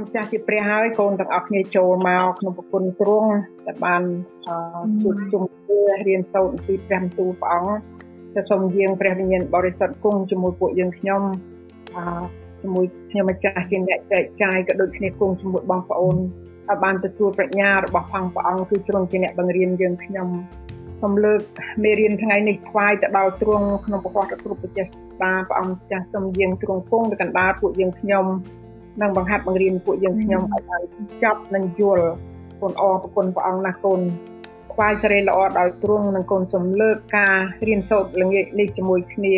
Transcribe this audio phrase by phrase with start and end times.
[0.00, 3.30] ម្ចាស់ជាព្រះហើយកូនទាំងអស់គ្នាចូលមកក្នុងប្រគុណទ្រង់
[3.66, 4.02] ដែលបាន
[5.02, 7.72] ជួបជុំគ្នារៀនសូត្រអំពីព្រះបន្ទូលព្រះអង្គ
[8.34, 11.22] ទៅសូមយាងព្រះវិញ្ញាណបរិសុទ្ធគង់ជាមួយពួកយើងខ្ញុំ
[11.96, 11.98] អ
[12.62, 20.28] ជាមួយខ្ញុំម្ចាស់ជាអ្នកចែកចាយក៏ដូចគ្នាគង់ជាមួយបងប្អូនឲ្យបានទទួលប្រាជ្ញារបស់ផងព្រះអង្គគឺទ្រង់ជាអ្នកបង្រៀនយើងខ្ញុំ
[21.00, 21.40] សូមលើក
[21.82, 28.26] មេរៀនថ្ងៃនេះថ្វាយទៅដល់ទ្រង់ក្នុងព្រះគាត់គ្រប់ប្រជេស្តាព្រះអង្គចាស់សូមយាងទ្រង់គង់ទៅកណ្ដាលពួកយើងខ្ញុំ
[29.00, 30.82] និងបង្ហាត់បង្រៀនពួកយើងខ្ញុំឲ្យបាន
[31.22, 32.06] ចប់និងយល់
[32.60, 34.00] គុណអរគុណព្រះអង្គណាស់គុណ
[34.72, 37.34] ថ្វាយសេរីល្អដល់ទ្រង់និងគុណសំលើកការ
[37.66, 39.36] រៀនសូត្រល្ងាចនេះជាមួយគ្នា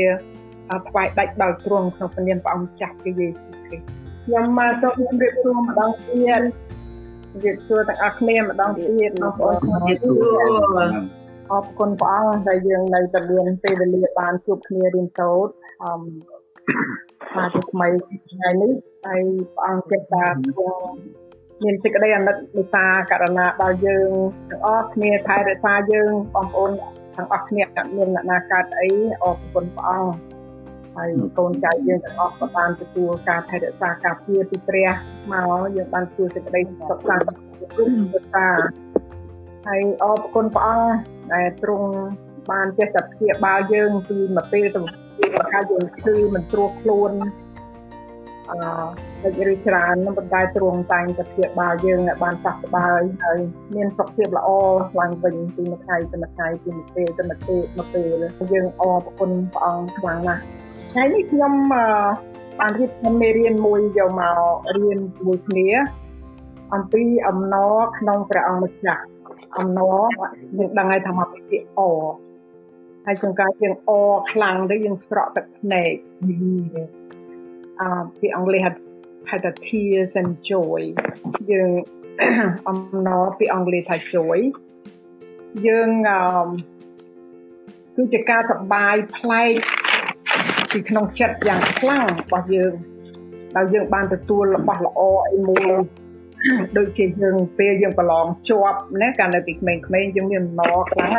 [0.88, 3.84] ថ្វាយដាច់ដល់ទ្រង់ក្នុងព្រះនាមព្រះអង្គចាស់ព្រះយេស៊ូវគ្រីស្ទ
[4.24, 6.42] ខ្ញុំមកសូមជម្រាបសួរម្ដងទៀត
[7.32, 10.90] ជម្រាបសួរទាំងអស់គ្នាម្ដងទៀតបងប្អូនជម្រាបសួរ
[11.50, 15.92] អរគុណព្រះអង្គដែលយើងនៅតែមានពេលវេលាបានជួបគ្នារៀនសូត្រអឺ
[17.32, 17.86] ថាជាថ្មី
[18.32, 18.72] ថ្ងៃនេះ
[19.06, 19.22] ហើយ
[19.54, 20.24] ព្រះអង្គចិត្តថា
[21.62, 24.10] មានសេចក្តីអាណិតមេត្តាករណាដល់យើង
[24.50, 26.70] ទាំងអស់គ្នាថែរក្សាយើងបងប្អូន
[27.16, 28.90] ទាំងអស់គ្នាអត់មានអ្នកណាកើតអី
[29.22, 30.14] អរគុណព្រះអង្គ
[30.96, 34.88] ហើយកូនចៅយើងទាំងអស់ក៏បានទទួលការថែរក្សាការពារពីព្រះ
[35.32, 37.28] មកយើងបានទទួលសេចក្តីសុខសាន្ត
[37.76, 38.48] គុណមេត្តា
[39.66, 40.96] ហើយអរគុណព្រះអង្គ
[41.34, 41.90] ដែលទ្រង់
[42.50, 44.80] បានចេះតែព្យាបាលយើងពីមួយពេលទៅ
[45.18, 47.12] ពេលថាយើងឈឺមិនស្រួលខ្លួន
[48.50, 48.58] អឺ
[49.22, 53.38] ដូចឬច្រើននឹងប៉ុន្តែទ្រង់តែងតែព្យាបាលយើងឲ្យបានសះស្បើយហើយ
[53.74, 54.48] មានសុខភាពល្អ
[55.00, 60.42] ឡើងវិញពីមួយថ្ងៃទៅមួយថ្ងៃពីមួយពេលទៅមួយពេលមួយពេលយើងអរគុណព្រះអង្គខ្លាំងណាស់
[60.90, 64.38] ថ្ងៃនេះខ្ញុំបានរៀបចំមេរៀនមួយយកមក
[64.76, 65.68] រៀនជាមួយគ្នា
[66.74, 69.04] អំពីអំណរក្នុងព្រះអង្គម្ចាស់
[69.58, 69.98] អំណរ
[70.58, 71.80] យើងដឹងហើយថាមកពីពាក្យអ
[73.06, 73.90] ហើយចង្ការយើងអ
[74.32, 75.92] ខ្លាំងទៅយើងស្រក់ទឹកភ្នែក
[77.82, 78.70] អឺពីអង់គ្លេសហៅ
[79.30, 80.82] ហៅថា tears and joy
[81.52, 81.70] យើង
[82.68, 84.38] អំណរពីអង់គ្លេសថា joy
[85.66, 86.20] យើងអឺ
[87.96, 89.52] គឺជាការសប្បាយប្លែក
[90.72, 92.72] ពីក្នុងចិត្តយ៉ាងខ្លាំងរបស់យើង
[93.56, 95.00] ដល់យើងបានទទួលរបស់ល្អ
[95.32, 95.72] អីមួយ
[96.76, 101.12] ដូចជាយើងពេលយើងប្រឡងជាប់ណាកាលនៅពីក្មេងៗយើងមានអំណរខ្លាំង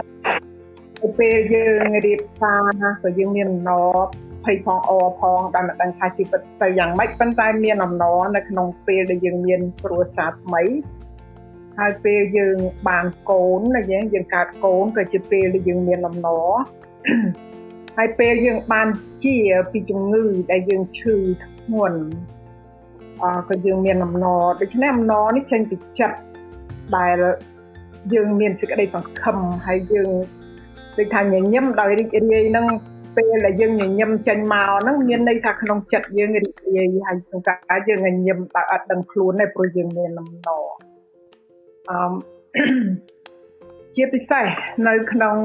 [1.19, 3.97] ពេលយើងរៀបសារក៏យើងមានអំណរ
[4.45, 10.63] ភ័យផងអផងដែលមិនដឹងថាជីវិតទៅយ៉ាងម៉េចប៉ុន្តែមានអំណរនៅក្នុងពេលដែលយើងមានគ្រួសារថ្មី
[11.79, 16.49] ហើយពេលយើងបានកូនណាយើងយើងកើតកូនក៏ជាពេលដែលយើងមានអំណរ
[17.97, 18.87] ហើយពេលយើងបាន
[19.23, 19.37] ជា
[19.71, 21.99] ពីជំងឺដែលយើងឈឺធ្ងន់
[23.23, 26.17] អឺក៏យើងមានអំណរដូច្នេះអំណរនេះចេញពីចិត្ត
[26.97, 27.17] ដែល
[28.13, 29.37] យើងមានសេចក្តីសង្ឃឹម
[29.67, 30.09] ហើយយើង
[30.97, 32.65] ដូចថាញញឹមដោយរីករាយនឹង
[33.15, 40.63] ពេលដែលយើងញញឹមចេញមកហ្នឹងមានន័យថាក្នុងចិត្តយើងរីករាយហើយក្នុងការយើងញញឹមដោយអត់ដឹងខ្លួនទេព្រោះយើងមានអំណរ
[41.89, 41.97] អឺ
[43.95, 44.45] ជាពិសេស
[44.87, 45.37] នៅក្នុង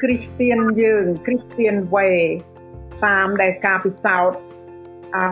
[0.00, 2.16] Christian យើង Christian way
[3.04, 4.38] តាមដែលការពិសោធន៍
[5.16, 5.24] អឺ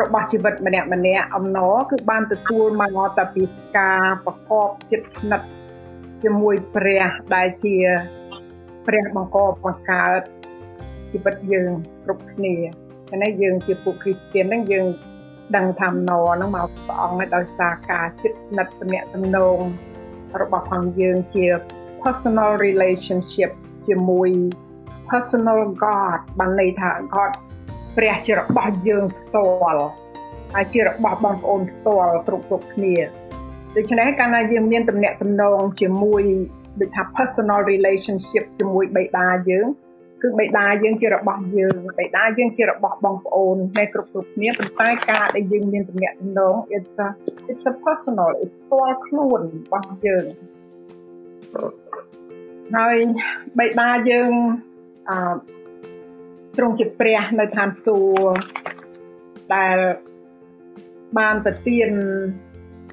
[0.00, 3.42] របស់ជីវិតម្នាក់ម្នាក់អំណរគឺបានទទួលមកតែពី
[3.78, 5.48] ការប្រកបចិត្តស្និទ្ធ
[6.22, 7.04] ជាមួយព្រះ
[7.34, 7.76] ដែលជា
[8.86, 10.20] ព្រះបង្កបង្កើត
[11.12, 11.70] ជីវិតយើង
[12.04, 12.54] គ្រប់គ្នា
[13.10, 14.86] ហើយយើងជាពួកគ្រីស្ទានហ្នឹងយើង
[15.56, 19.58] ដឹងថាណហ្នឹងមកព្រះអង្គដោយសារការចិត្តស្និទ្ធទំនាក់ទំនង
[20.40, 21.46] របស់ផងយើងជា
[22.02, 23.50] personal relationship
[23.88, 24.30] ជាមួយ
[25.10, 27.30] personal God បានន័យថា God
[27.96, 29.84] ព្រះជារបស់យើងផ្ទាល់
[30.54, 32.96] ហើយជារបស់បងប្អូនផ្ទាល់គ្រប់គ្រប់គ្នា
[33.76, 36.22] ដូច្នេះកាលណាយើងមានទំនាក់ទំនងជាមួយ
[36.80, 39.66] ដូចថា personal relationship ជាមួយបិតាយើង
[40.22, 47.08] គឺបិតាយើងជារបស់យើងបិតាយើងជារបស់បងប្អូនតែគ្រប់គ្រប់គ្នាប៉ុន្តែការដែលយើងមានទំនាក់ទំនង it's a
[47.50, 50.24] it's a personal it's for ខ្លួនរបស់យើង
[52.76, 52.96] ហើយ
[53.58, 54.32] បិតាយើង
[55.10, 55.18] អឺ
[56.56, 58.32] ទ្រង់ជាព្រះនៅឋានសួគ៌
[59.54, 59.76] ដែល
[61.18, 61.90] បានប្រទាន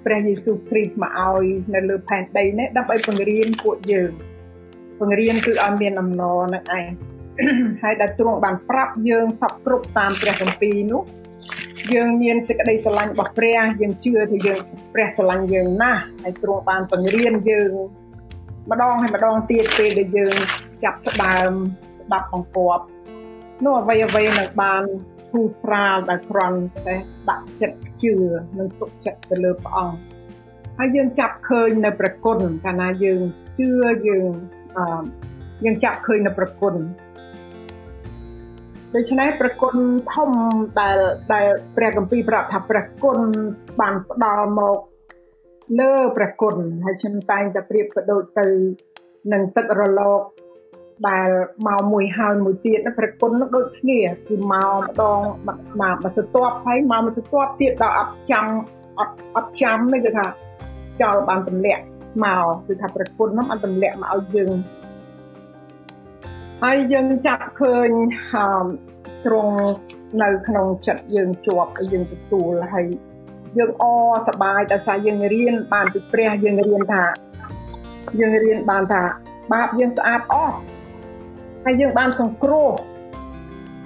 [0.05, 1.45] ព្រះយេស៊ូវគ្រីស្ទមកឲ្យ
[1.75, 4.11] នៅលើផែនដីនេះដើម្បីបង្រៀនពួកយើង
[4.99, 6.89] បង្រៀនគឺឲ្យមានអំណរនឹងឯង
[7.83, 11.03] ហើយដែលទ្រង់បានប្រាប់យើងសពគ្រប់តាមព្រះគម្ពីរនោះ
[11.93, 14.59] យើងមានសេចក្តីស្រឡាញ់របស់ព្រះយើងជឿថាយើង
[14.93, 17.71] ព្រះស្រឡាញ់យើងណាស់ហើយទ្រង់បានបង្រៀនយើង
[18.71, 20.35] ម្ដងហើយម្ដងទៀតពេលដែលយើង
[20.83, 21.51] ចាប់ផ្ដើម
[22.01, 22.85] ស្ដាប់បង្គាប់
[23.63, 24.83] នោះអ្វីអ្វីនឹងបាន
[25.31, 26.95] ធូរស្រាលដែលគ្រាន់តែ
[27.29, 28.15] ដាក់ចិត្តជឿ
[28.57, 29.97] និងទុកចិត្តទៅលើព្រះអង្គ
[30.77, 33.21] ហើយយើងចាប់ឃើញនៅប្រគុណកាលណាយើង
[33.59, 33.69] ជឿ
[34.07, 34.25] យើង
[34.77, 35.03] អឺ
[35.65, 36.73] យើងចាប់ឃើញនៅប្រគុណ
[38.93, 39.75] ដូច្នេះប្រគុណ
[40.13, 40.31] ធំ
[40.79, 40.97] ដែល
[41.33, 41.45] ដែល
[41.75, 43.17] ព្រះគម្ពីរប្រាប់ថាព្រះគុណ
[43.81, 44.77] បានផ្ដល់មក
[45.79, 46.55] លើព្រះគុណ
[46.85, 48.47] ហើយខ្ញុំតែងតែប្រៀបក៏ដូចទៅ
[49.33, 50.21] នឹងទឹករលក
[51.09, 51.29] ដែល
[51.67, 58.45] មកមួយហើយមួយទៀតព្រះគុណនោះដូចគ្នាគឺមកម្ដងមកមកស្ទាប់ហើយមកមកស្ទាប់ទៀតដល់អត់ចាំ
[58.99, 60.25] អត់អត់ចាំនេះគឺថា
[61.01, 61.83] ចោលបានទម្លាក់
[62.23, 64.51] មកគឺថាព្រះគុណនោះបានទម្លាក់មកឲ្យយើង
[66.63, 67.89] ហើយយើងចាប់ឃើញ
[69.25, 69.57] ត្រង់
[70.21, 72.85] នៅក្នុងចិត្តយើងជាប់យើងទទួលហើយ
[73.57, 73.83] យើងអ
[74.27, 77.03] សប្បាយតែសារយើងរៀនបានពីព្រះយើងរៀនថា
[78.19, 79.03] យើងរៀនបានថា
[79.53, 80.57] បាបយើងស្អាតអស់
[81.65, 82.71] ហើយយើងបានសង្គ្រោះ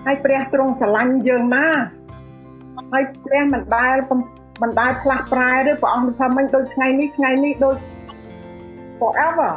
[0.06, 1.68] ហើយព្រះទ្រង់ស្រឡាញ់យើងណា
[2.92, 3.96] ហើយព្រះមិនដែល
[4.62, 7.76] មិនដែលផ្លាស់ប្រែឬព្រះអង្គមិនថាមិញដូចថ្ងៃនេះថ្ងៃនេះដូច
[9.00, 9.52] forever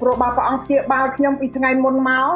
[0.00, 2.28] ព្រោះបើព្រះអង្គព្យាបាលខ្ញុំពីថ្ងៃមុនមក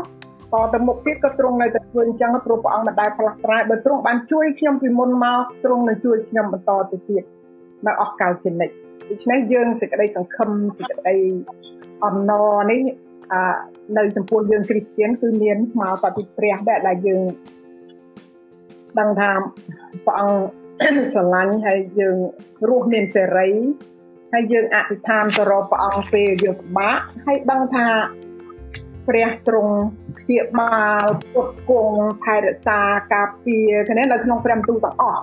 [0.52, 7.22] តទៅមុខទៀតក៏ទ្រង់នៅតែធ្វើអញ្ចឹងព្រោះព្រះអង្គមិនដែលផ្លាស់ប្រែបើទ្រង់បានជួយខ្ញុំពីមុនមកទ្រង់នឹងជួយខ្ញុំបន្តទៅទៀត
[7.86, 8.74] នៅអស់កលជានិច្ច
[9.10, 11.16] ដូច្នេះយើងសេចក្តីសង្ឃឹមសេចក្តី
[12.04, 12.80] អំណរនេះ
[13.32, 13.42] អឺ
[13.98, 17.22] នៅចំពោះយើងគ្រីស្ទានគឺមានមកតពីព្រះដែលដែលយើង
[18.98, 19.30] ដឹងថា
[20.06, 22.16] ព្រះអង្គស្រឡាញ់ហើយយើង
[22.68, 23.48] រស់មានសេរី
[24.32, 27.86] ហើយយើងអធិដ្ឋានទៅរកព្រះអង្គពេលយើងពិបាកហើយដឹងថា
[29.08, 29.74] ព្រះទ្រង់
[30.18, 32.80] ព្យាបាលពុតគង់ថែរក្សា
[33.14, 35.22] ការពារគ្នានៅក្នុងព្រះបន្ទូលទាំងអស់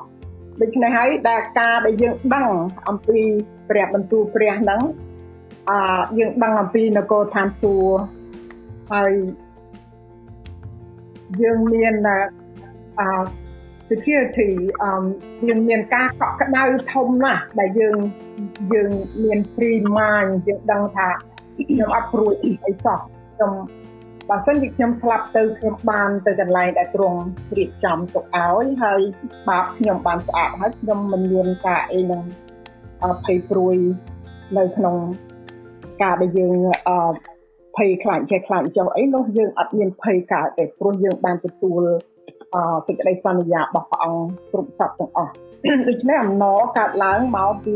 [0.62, 2.48] ដូច្នេះហើយដែលការដែលយើងដឹង
[2.90, 3.20] អំពី
[3.70, 4.82] ព្រះបន្ទូលព្រះហ្នឹង
[5.70, 5.80] អឺ
[6.18, 8.00] យើងដឹងអំពីនគរឋានសួគ៌
[8.92, 9.12] ហើយ
[11.42, 11.94] យើងមាន
[13.00, 13.08] អឺ
[13.90, 14.50] security
[14.84, 14.92] អឺ
[15.48, 16.64] យើងមានការកក់ក្ដៅ
[16.94, 17.98] ធំណាស់ដែលយើង
[18.74, 18.92] យើង
[19.24, 21.08] មាន free mind យើងដឹងថា
[21.70, 23.00] ខ្ញុំអត់ព្រួយអីសោះ
[23.36, 23.54] ខ្ញុំ
[24.30, 27.20] បើសិនជាខ្ញុំស្លាប់ទៅខ្ញុំបានទៅកន្លែងដែលទ្រង់
[27.58, 29.02] រៀបចំទុកឲ្យហើយ
[29.48, 32.22] បាបខ្ញុំបានស្អាតហើយខ្ញុំមិនមានការអីនឹង
[33.26, 33.76] ភ័យព្រួយ
[34.58, 34.96] នៅក្នុង
[36.02, 36.54] ការដែលយើង
[36.88, 37.12] អឺ
[37.78, 42.09] ភ័យខ្លាចចេះខ្លាចចុះអីនោះយើងអត់មានភ័យកើតទេព្រោះយើងបានទទួលអឺ
[42.88, 45.34] សេចក្តីសន្យារបស់ព្រះអង្គគ្រប់សពទាំងអស់
[45.88, 47.76] ដូច្នេះអំណរកើតឡើងមកពី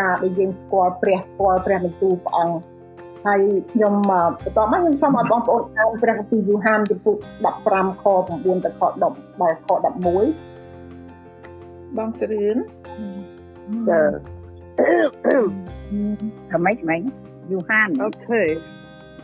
[0.00, 2.56] ការដែលយើងស្គាល់ព្រះស្គាល់ព្រះបន្ទូលព្រះអង្គ
[3.26, 3.40] ហើយ
[3.72, 7.16] ខ្ញុំបន្ទាប់មកខ្ញុំសូមឲ្យបងប្អូនអានព្រះគម្ពីរយូហានចំពុក
[7.60, 9.16] 15ខ9ទៅខ10ដល់
[9.64, 9.84] ខ11
[11.96, 12.56] បងស្រឿន
[13.88, 14.00] ចា
[16.52, 16.96] ថ្មីថ្មី
[17.50, 18.42] យូហានអូខេ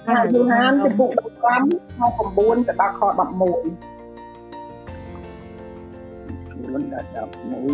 [0.08, 1.10] ហើយយូហានចំពុក
[1.58, 3.02] 15ខ9ទៅដល់ខ
[3.58, 3.99] 11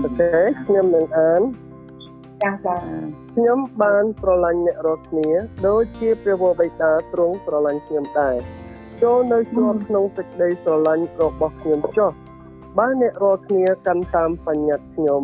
[0.05, 1.43] អូខេខ្ញុំនឹងអាន
[2.43, 2.77] ចាចា
[3.35, 5.31] ខ្ញុំបានស្រឡាញ់អ្នករាល់គ្នា
[5.69, 8.37] ដូចជាព្រះវរបិតាទ្រង់ស្រឡាញ់ខ្ញុំដែរ
[9.03, 12.11] ចូលនៅជាប់ក្នុងសេចក្តីស្រឡាញ់របស់ខ្ញុំចុះ
[12.79, 15.23] បើអ្នករាល់គ្នាកាន់តាមបញ្ញត្តិខ្ញុំ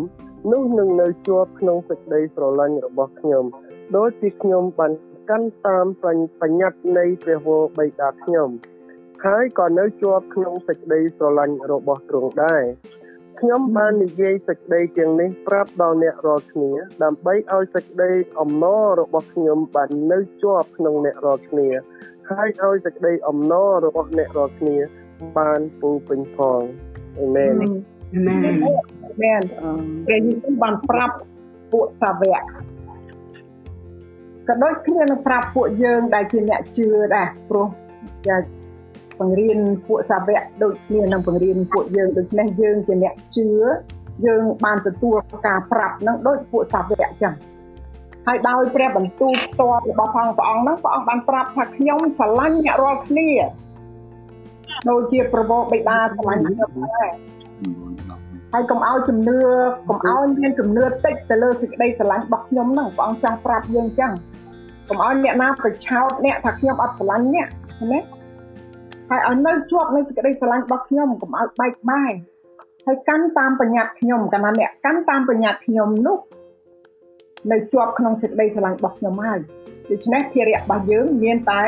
[0.53, 3.45] នោះនឹងនៅជាប់ក្នុងសេចក្តីស្រឡាញ់របស់ខ្ញុំ
[3.97, 4.93] ដូចជាខ្ញុំបាន
[5.31, 8.51] កាន់តាមបញ្ញត្តិនៃព្រះវរបិតាខ្ញុំ
[9.25, 12.63] ហើយក៏នៅជាប់ក្នុងសេចក្តីស្រឡាញ់របស់ទ្រង់ដែរ
[13.41, 21.69] ខ្ញុំបាននិយាយសេចក្តីទាំងនេះប្រាប់ដល់អ្នករាល់គ្នាដើម្បីឲ្យសេចក្តីអំណររបស់ខ្ញុំបាននៅជាប់ក្នុងអ្នករាល់គ្នា
[22.31, 24.77] ហើយឲ្យសេចក្តីអំណររបស់អ្នករាល់គ្នា
[25.39, 26.61] បានពូពេញផង
[27.19, 27.55] អេមែន
[28.15, 28.55] អេមែន
[29.23, 29.43] មែន
[30.09, 31.17] គេយល់បានប្រាប់
[31.73, 32.43] ពួកសាវក
[34.49, 37.67] ក៏ដូចគ្នានឹងប្រាប់ពួកយើងដែលជាអ្នកជឿដែរព្រោះ
[39.21, 43.49] បង្រៀនពួកសាវកដូចគ្នានឹងបង្រៀនពួកយើងដូច្នេះយើងជាអ្នកជឿ
[44.27, 45.17] យើងបានទទួល
[45.47, 47.35] ការប្រាប់នឹងដូចពួកសាវកចឹង
[48.27, 53.29] ហើយដោយព្រះបន្ទូលផ្ទាល់របស់ផងព្រះអង្គហ្នឹងព្រះអង្គបានប្រាប់ថាខ្ញុំស្រឡាញ់អ្នករាល់គ្នា
[54.89, 57.11] ដូចជាប្រវោបិតាស្រឡាញ់ខ្ញុំដែរ
[58.53, 59.39] ហើយកុំឲ្យជំនឿ
[59.89, 64.13] កុំឲ្យមានជំនឿតិចទៅលើសេចក្តីស្រឡាញ់របស់ខ្ញុំហ្នឹងព្រះអង្គចាស់ប្រាប់យើងចឹង
[64.89, 67.47] កុំឲ្យអ្នកណាប្រឆោតអ្នកថាខ្ញុំអត់ស្រឡាញ់អ្នក
[67.93, 68.01] ណា
[69.13, 72.17] ហើយឲ្យនៅជាប់នៅសេចក្តីស្រឡាញ់របស់ខ្ញុំកុំឲ្យបែកបាក់
[72.87, 76.19] ហើយកាន់តាមបញ្ញត្តិខ្ញុំកាលណាអ្នកកាន់តាមបញ្ញត្តិខ្ញុំនោះ
[77.53, 79.39] នៅជាប់ក្នុងសេចក្តីស្រឡាញ់របស់ខ្ញុំហើយ
[79.91, 81.63] ដូច្នេះភារៈរបស់យើងមានតែ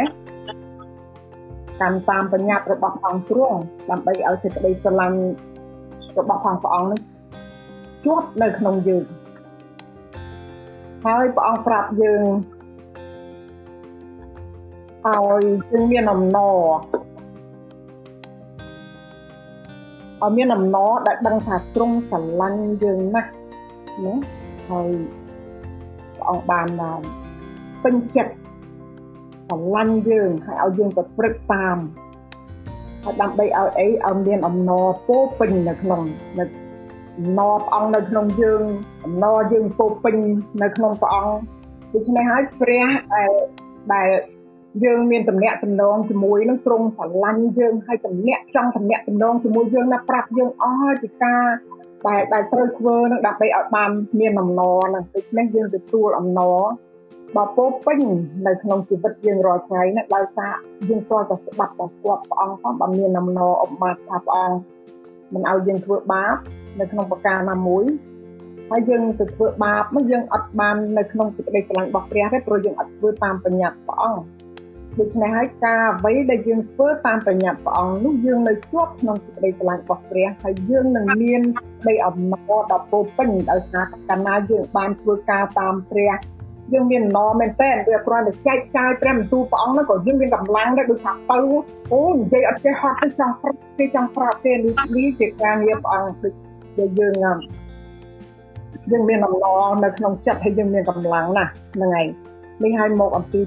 [1.80, 3.58] កាន់តាមបញ្ញត្តិរបស់ព្រះអង្គទ្រង់
[3.90, 5.18] ដើម្បីឲ្យសេចក្តីស្រឡាញ់
[6.18, 7.00] របស់ផងព្រះអង្គនេះ
[8.04, 9.04] ជាប់នៅក្នុងយើង
[11.04, 12.24] ហើយព្រះអង្គប្រាប់យើង
[15.06, 16.56] ឲ្យយើងមានអំណរ
[20.25, 23.31] ឲ្យមានអំណរដែលដឹងថាទ្រង់ស្រឡាញ់យើងណាស់
[24.04, 24.14] ណា
[24.69, 24.88] ហើយ
[26.16, 27.04] ព្រះអង្គបានដល់
[27.85, 28.35] ពេញចិត្ត
[29.49, 31.76] ស្រឡាញ់យើងហើយឲ្យយើងប្រព្រឹត្តតាម
[33.04, 36.02] ហើយដើម្បីឲ្យអីឲ្យមានអំណរពោពេញនៅក្នុង
[36.38, 36.45] នៅ
[37.19, 38.62] អំណរព្រះអង្គនៅក្នុងយើង
[39.04, 40.16] អំណរយើងពោពេញ
[40.62, 41.37] នៅក្នុងព្រះអង្គ
[41.93, 43.31] ដូច្នេះហើយព្រះដែល
[43.95, 44.09] ដែល
[44.83, 51.45] យើងមានតំណាក់តំណងជាមួយនឹងទ្រង់ស្រឡាញ់យើងហើយតំណាក់ចង់តំណាក់តំណងជាមួយយើងណាប្រាប់យើងអស់ពីការ
[52.07, 53.90] ដែលដែលត្រូវធ្វើនឹងដើម្បីឲ្យបាន
[54.21, 56.61] មានអំណរហ្នឹងដូច្នេះយើងទទួលអំណរ
[57.37, 58.00] បើពោពេញ
[58.47, 60.54] នៅក្នុងជីវិតយើងរាល់ថ្ងៃណាដោយសារ
[60.88, 64.59] យើងស្គាល់តែស្ដាប់តែស្គាល់ព្រះអង្គផងបើមានអំណរអបមាថាព្រះអង្គ
[65.35, 66.37] មិនឲ្យយើងធ្វើបាប
[66.81, 67.85] នៅក្នុងប្រការណាមួយ
[68.71, 74.43] ហើយយើងទៅធ្វើបាបមកយើងអត់បាននៅក្នុងសេចក្តីស្រឡាញ់របស់ព្រះទេព្រោះយើងអត់ធ្វើតាមបញ្ញត្តិព្រះអង្គ
[75.00, 81.40] ដូច្នេះហើយការអ្វីដែលយើងធ្វើតាមបញ្ញត្តិព្រះអង្គនោះយើងនៅជាប់ក្នុងសេចក្តីស្រឡាញ់របស់ព្រះហើយយើងនឹងមាន
[81.88, 86.12] ដីអំណរដ៏ពោពេញដោយសារកាលណាយើងបានធ្វើការតាមព្រះ
[86.72, 91.38] យើងមានណមែនតើវាគ្រាន់តែចែកចាយព្រះបន្ទូលព្រះអង្គហ្នឹងក៏យើងមានកម្លាំងដែរដូចថាទៅ
[91.92, 96.32] អូនិយាយអត់ចេះហត់ទេចង់ប្រាប់ទេចង់ប្រាប់ទេនេះនេះជាការងារព្រះអង្គដូច
[96.78, 97.14] ដែលយើង
[98.90, 102.06] យើងមានអំណរនៅក្នុងចិត្តហើយយើងមានកម្លាំងណាស់ហ្នឹងហើយ
[102.62, 103.40] នេះឲ្យមកអំពី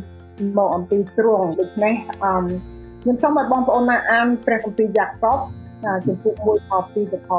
[0.57, 2.43] មកអំពីទ្រង់ដូច្នេះអឺ
[3.01, 5.39] ខ្ញុំសូមឲ្យបងប្អូនណាអានព្រះគម្ពីរយ៉ាកុប
[6.05, 7.37] ជំពូក1ខ2ទៅខ4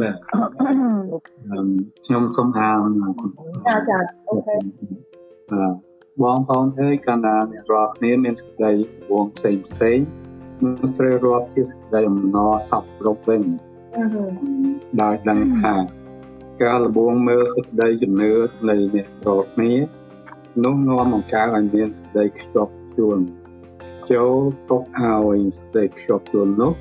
[0.00, 0.14] បាទ
[2.04, 2.78] ខ្ញុំសូមអាន
[3.66, 3.98] ចាចា
[4.28, 4.56] អូខេ
[6.22, 8.72] បងប្អូនអើយកាលណាអ្នករាល់គ្នាមានសេចក្តី
[9.10, 9.98] វងផ្សេងផ្សេង
[10.64, 13.42] នឹងត្រូវរាប់ជាសេចក្តីអំណរសពគ្រប់វិញ
[15.02, 15.74] ដោយដឹងថា
[16.62, 18.32] ការលបងមើលសេចក្តីជំនឿ
[18.68, 19.72] នៃអ្នករាល់គ្នា
[20.64, 23.18] នោះនាំបង្កើតឲ្យមានសេចក្តីខ្ជាប់ខ្ជួន
[24.10, 24.36] ចូល
[24.70, 26.72] ទុកឲ្យសេចក្តីខ្ជាប់ខ្ជួននោះ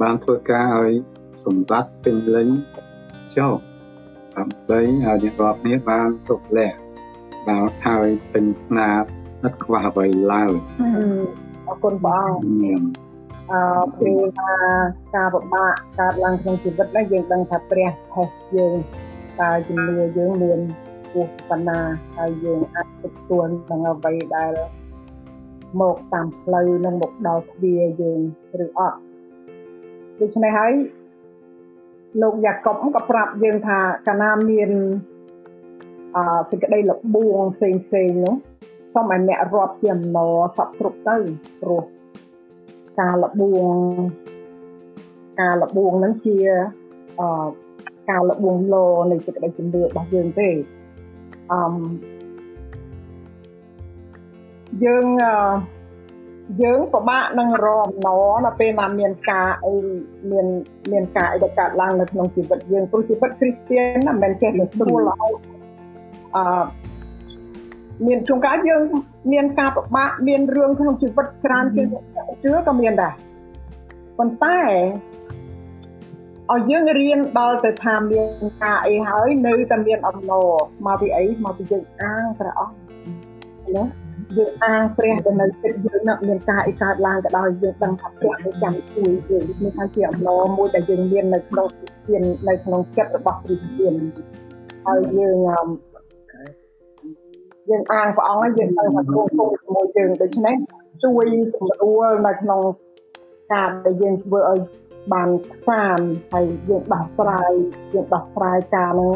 [0.00, 0.92] បានធ្វើការឲ្យ
[1.44, 2.48] សម្រាប់ពេញលេញ
[3.36, 3.52] ចុះ
[4.36, 6.72] ដើម្បីឲ្យអ្នករាល់គ្នាបានទុកលះ
[7.48, 8.88] បានហើយពេញផ្នា
[9.42, 10.52] អត់ខ្វះអ្វីឡើយ
[11.66, 12.30] អរគុណបង
[13.52, 13.60] អឺ
[14.00, 14.54] ពេលថា
[15.14, 18.74] ការពិបាកកើតឡើងក្នុងជីវិតនេះយើងដឹងថាព្រះថេស្តយើង
[19.40, 20.60] តើជំនឿយើងមាន
[21.12, 21.80] ពោះបណ្ណា
[22.16, 24.52] ហើយយើងអាចទទួលនឹងអ្វីដែល
[25.80, 28.20] មកតាមផ្លូវនឹងមកដល់ទ្វារយើង
[28.64, 28.98] ឬអត់
[30.20, 30.72] ដូច្នេះហើយ
[32.22, 34.70] លោកយ៉ាកុបក៏ប្រាប់យើងថាកាលណាមាន
[36.16, 36.18] អ
[36.50, 38.34] សេចក្តីលបួងផ្សេងផ្សេងនោះ
[38.94, 41.16] សូមឲ្យអ្នករាប់ជាអំណរសពគ្រប់ទៅ
[41.62, 41.82] ព្រោះ
[43.00, 43.74] ការលបួង
[45.40, 46.36] ការលបួងនឹងជា
[47.20, 47.22] អ
[48.10, 50.48] ការលបួងលោនៃសេចក្តីជំនឿរបស់យើងទេ
[51.52, 51.60] អឺ
[54.84, 55.32] យើងអឺ
[56.62, 58.08] យើងពិបាកនឹងរំណ
[58.46, 59.74] នៅពេលណាមានការអី
[60.30, 60.46] មាន
[60.92, 65.30] មានការអីដែលកើតឡើងនៅក្នុងជីវិតយើងព្រោះជីវិតគ្រីស្ទានមិនមែនចេះតែស្រួលឡើយ
[66.36, 66.42] អឺ
[68.06, 68.82] មានជួនកាលយើង
[69.32, 71.86] មានការពិបាកមានរឿងក្នុងជីវិតច្រើនជាង
[72.42, 73.14] ជឿក៏មានដែរ
[74.18, 74.58] ប៉ុន្តែ
[76.52, 78.26] ឲ្យយើងរៀនដល់ទៅថាមាន
[78.62, 80.48] ការអីហើយនៅតែមានអំណរ
[80.86, 83.84] មកពីអីមកពីយើងអាងព្រះអង្គណា
[84.36, 93.94] យើងអាងព្រះទៅនៅចិត្តយើងនឹងមានការអីកើតឡើងក៏ដោយយើងដឹងថាព្រះនឹងចាំជួយយើងនេះថាជាអំណរមួយដែលយើងមាននៅក្នុងគ្រីស្ទាននៅក្នុងចិត្តរបស់គ្រីស្ទាន
[94.86, 95.36] ហើយយើង
[97.68, 100.56] យើងអាងព្រះអង្គហើយយើងដឹងថាគង់គង់ជាមួយយើងដូច្នេះ
[101.02, 102.60] ជួយសម្រួលនៅក្នុង
[103.52, 104.60] ការដែលយើងធ្វើឲ្យ
[105.12, 105.98] បានខ្សាន
[106.32, 107.52] ហើយយើងដោះស្រាយ
[107.94, 109.12] យើងដោះស្រាយការនឹង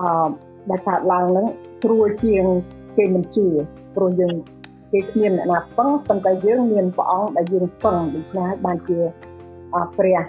[0.00, 0.28] អឺ
[0.70, 1.46] ដែលកើតឡើងនឹង
[1.82, 2.44] ស្រួលជាង
[2.96, 3.46] គេមិនជឿ
[3.96, 4.34] ព្រោះយើង
[4.92, 8.98] គេគ្មានអ្នកណាពឹងប៉ុន្តែយើងមានព្រះអង្គដែលយើងពឹងដូច្នេះបានជា
[9.98, 10.20] ព្រះ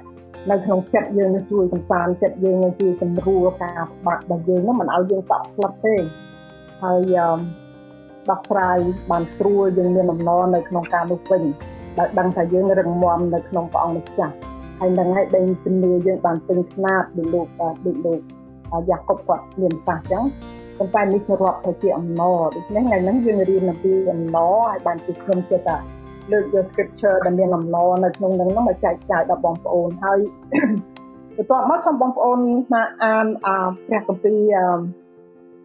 [0.52, 5.96] នៅក្នុងចិត្តយើងនឹងជួយសម្សានចិត្តយើងនឹងជួយសម្រួលការបាក់របស់យើងនឹងមិនឲ្យយើងតក់ផ្លឹកទេ
[6.84, 7.18] ហើយ
[8.30, 8.78] ដោះស្រាយ
[9.12, 11.44] បានស្រួលយើងមានអំណរនៅក្នុងការនោះវិញ
[12.00, 14.36] ដោយដឹងថាយើងរឹងមាំនៅក្នុងព្រះអង្គម្ចាស់
[14.82, 17.48] ហើយនឹងឲ្យដេញជំនឿយើងបានពេញខ្នាតដូចលោក
[17.86, 18.20] ដូចលោក
[18.90, 20.24] យ៉ាកុបគាត់មានសាសអញ្ចឹង
[20.78, 25.78] ប៉ុន្តែនេះជារាប់ថាជាអំណរដូច្នេះថ្ងៃហ្នឹងយើងរៀនអំពីអំណរហើយបានពីខ្ញុំចិត្តថា
[26.32, 30.20] លើកយក scripture ដែលមានអំណរនៅក្នុងហ្នឹងមកចែកចាយដល់បងប្អូនហើយ
[31.36, 32.40] បន្ទាប់មកសូមបងប្អូន
[32.74, 33.26] មកអាន
[33.88, 34.56] ព្រះគម្ពីរ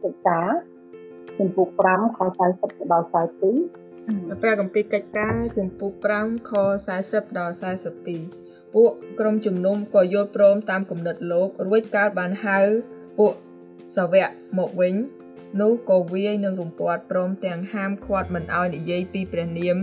[0.02, 0.48] កិច្ចការ
[1.38, 2.18] ជំពូក5ខ
[2.56, 5.92] 40ដល់42ព្រះគម្ពីរកិច្ចការជំពូក
[6.22, 6.52] 5ខ
[6.96, 8.45] 40ដល់42
[8.76, 12.58] ពួកក្រុមជំនុំក៏យល់ព្រមតាមគំនិតលោករួចកើតបានហៅ
[13.18, 13.32] ពួក
[13.96, 14.28] សាវក
[14.58, 14.94] មកវិញ
[15.60, 19.76] នោះក៏វាយនឹងរំពាត់ព្រមទាំងហាមឃាត់មិនឲ្យនិយាយពីព្រះនាម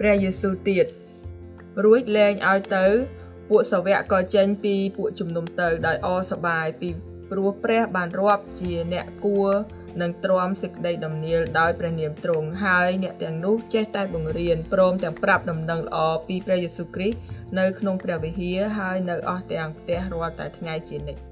[0.00, 0.86] ព្រះយេស៊ូវទៀត
[1.84, 2.86] រួចលែងឲ្យទៅ
[3.48, 6.88] ពួកសាវកក៏ចេញពីពួកជំនុំទៅដោយអសប្បាយពី
[7.30, 9.50] ព្រោះព្រះបានរាប់ជាអ្នកគួរ
[10.00, 17.16] និងទ្រាំសេចក្តីដំណៀលដោយព្រះនាមទ្រង់ហើយអ្នកទាំងនោះចេះតែបង្រៀនព្រមទាំងប្រាប់ដំណឹងល្អពីព្រះយេស៊ូវគ្រីស្ទ
[17.58, 21.22] នៅក្នុងព្រះវិហារហើយនៅអស់ទាំងផ្ទះរាល់តែថ្ងៃជានិច្ច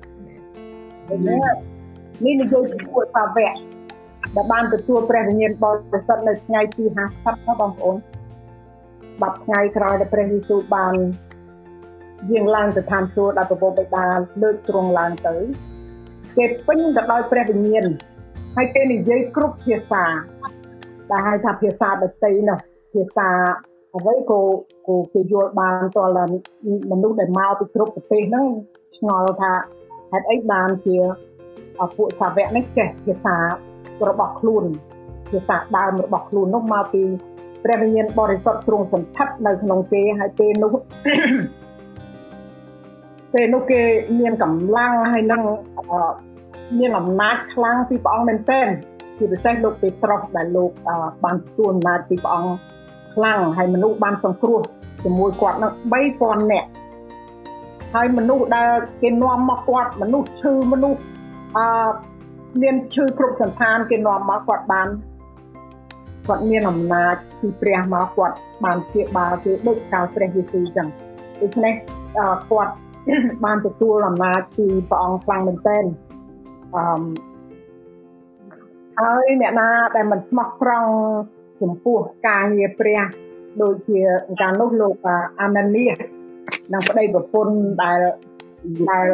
[1.28, 3.54] នេះនិយាយពីពួកសាវក
[4.36, 7.96] ដែលបានទទួលព្រះវិញ្ញាណបរិសុទ្ធនៅថ្ងៃទី50ណាបងប្អូន
[9.30, 10.94] 10ថ្ងៃក្រោយដែលព្រះយេស៊ូវបាន
[12.30, 14.04] យាងឡើងទៅឋានសួគ៌ដល់ប្រពោបិតា
[14.42, 15.34] លើកទ្រង់ឡើងទៅ
[16.36, 17.84] គេពេញទៅដោយព្រះវិញ្ញាណ
[18.56, 20.04] ហើយគេនិយាយគ្រប់ភាសា
[21.10, 22.58] ដែលហៅថាភាសាដតីនោះ
[22.92, 23.30] ភាសា
[23.96, 24.40] អ្វីក៏
[24.86, 26.18] ក៏គេយល់បានតល
[26.90, 28.46] មនុស្សដែលមកពីគ្រប់ប្រទេសហ្នឹង
[28.96, 29.52] ឆ្ងល់ថា
[30.12, 30.96] ហេតុអីបានជា
[31.96, 33.36] ពួកសាវកនេះចេះភាសា
[34.08, 34.64] របស់ខ្លួន
[35.30, 37.02] ភាសាដើមរបស់ខ្លួននោះមកពី
[37.64, 40.74] ព្រះវិញ្ញាណបរិសុទ្ធទ្រង់សន្ធិដ្ឋនៅក្នុងគេហើយពេលនោះ
[43.32, 43.80] ពេលនោះគេ
[44.20, 45.42] មានកម្លាំងហើយនឹង
[46.78, 48.68] មានអំណាចខ្លាំងពីព្រះអង្គមែនទែន
[49.18, 50.70] ជាពិសេសលោកពេត្រុសដែលលោក
[51.24, 52.52] បានទទួលអំណាចពីព្រះអង្គ
[53.20, 54.60] ខ្លាំងហើយមនុស្សបានសង្គ្រោះ
[55.04, 55.72] ជាមួយគាត់នឹង
[56.02, 56.68] 3000នាក់
[57.94, 58.72] ហើយមនុស្សដែល
[59.02, 61.00] គេនាំមកគាត់មនុស្សឈឺមនុស្ស
[61.56, 61.66] អឺ
[62.62, 64.88] មានឈឺគ្រប់សន្តានគេនាំមកគាត់បាន
[66.26, 70.88] គាត់មានអំណាចពីព្រះមកគាត់បានជាបាលគេដូចកាលព្រះយេស៊ូវចឹង
[71.40, 71.74] ដូច្នេះ
[72.50, 72.72] គាត់
[73.44, 75.84] បានទទួលអំណាចពីព្រះអង្គខ្លាំងមែនទែន
[76.74, 76.82] អឺ
[78.98, 80.92] ហើយអ្នកណាដែលមិនស្មោះត្រង់
[81.62, 81.98] ចំពោះ
[82.28, 83.00] ការងារព្រះ
[83.62, 84.00] ដូចជា
[84.40, 84.94] កាលនោះលោក
[85.40, 85.84] អាណានី
[86.72, 88.00] និងប្តីប្រពន្ធដែល
[88.90, 89.08] ដែល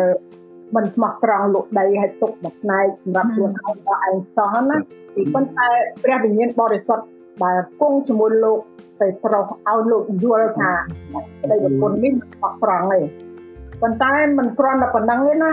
[0.77, 4.77] មិនស្មោះត្រង់លក់ដីឲ្យទុកមួយផ្នែកសម្រាប់ខ្លួនឯងដល់ឯងសោះណា
[5.15, 5.69] ពីប៉ុន្តែ
[6.05, 7.05] ព្រះវិញ្ញាណបរិសុទ្ធ
[7.45, 8.59] ដែលគង់ជាមួយលោក
[9.01, 10.73] ទៅប្រុសឲ្យលោកយល់ថា
[11.43, 13.01] ប្តីប្រពន្ធនេះស្មោះត្រង់ទេ
[13.83, 15.51] ប៉ុន្តែមិនគ្រាន់តែប៉ុណ្្នឹងទេណា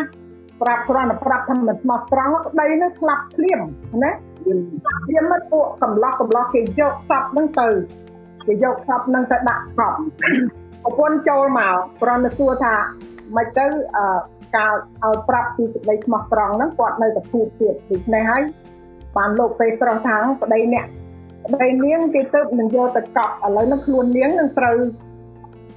[0.62, 3.60] ប្រាប់គ្រាន់តែប្រាប់ថាមិនស្មោះត្រង់ក្តីនោះស្លាប់ភ្លាម
[4.04, 4.12] ណា
[4.44, 7.68] ភ្លាមមកពួកកំឡោះកំឡោះគេយកសពហ្នឹងទៅ
[8.48, 9.98] គេយកសពហ្នឹងទៅដាក់កប់
[10.84, 12.76] ប្រពន្ធចូលមកគ្រាន់តែសួរថា
[13.36, 14.06] មិនទៅអឺ
[14.56, 14.74] ការ
[15.04, 18.44] ឲ្យប្រាប់ពីសេចក្តីស្មោះត្រង់ហ្នឹងគាត់នៅតែพูดទៀតដូច្នេះហើយ
[19.18, 20.86] បានលោកពេត្រុសថាប្តីអ្នក
[21.54, 24.78] ប្តីនាងគេទៅនឹងយកទៅកប់ឥឡូវហ្នឹងខ្លួននាងនឹងត្រូវ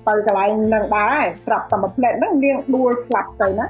[0.08, 3.66] ទៅកន្លែងនឹងដែរស្រាប់តែមួយផ្លែតហ្នឹងនាងដួលស្លាប់ទៅណា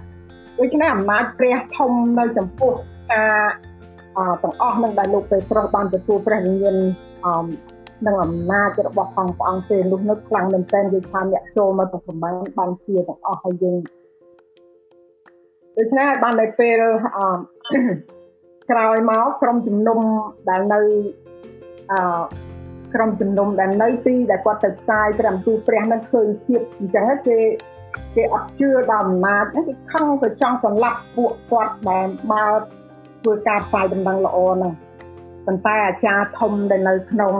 [0.58, 2.72] ដូច្នេះអំណាចព្រះធំនៅចំពោះ
[3.12, 3.38] ការ
[4.42, 6.76] ទាំងអស់នឹងដែលលោកពេត្រុសបានទទួលព្រះវិញ្ញាណ
[7.24, 7.44] អម
[8.06, 13.78] នឹងអំណាចរបស់ផងព្រះអង្គទេនោះនោះខ្លាំងមែនទែនគេថាអ្នកចូលមកទៅប្រមាណបានជាទាំងអស់ហើយយើង
[15.76, 16.80] ដូច្នេះបាននៅពេល
[17.16, 17.20] អ
[18.70, 20.00] ក្រោយមកក្រុមជំនុំ
[20.48, 20.80] ដែលនៅ
[21.92, 21.94] អ
[22.94, 27.38] ក្រុមជំនុំដែលនៅទីដែលគាត់ទៅផ្សាយព្រះអំទូលព្រះនឹងឃើញភាពអញ្ចឹងគេ
[28.16, 32.60] គេអត់ជឿដល់អំណាចគេខឹងទៅចង់សម្លាប់ពួកគាត់ដែលមក
[33.25, 34.73] ធ្វើការផ្សាយដំណឹងល្អហ្នឹង
[35.45, 37.33] ប៉ុន្តែអាចារ្យធំដែលនៅក្នុង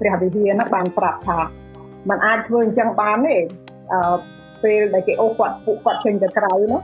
[0.00, 1.38] ព្រះវិហារហ្នឹងបានប្រាប់ថា
[2.08, 3.36] มันអាចធ្វើអញ្ចឹងបានទេ
[3.92, 4.16] អឺ
[4.62, 6.80] ពេលដែលគេអូសគាត់ពួកគាត់ចេញទៅក្រៅនោះ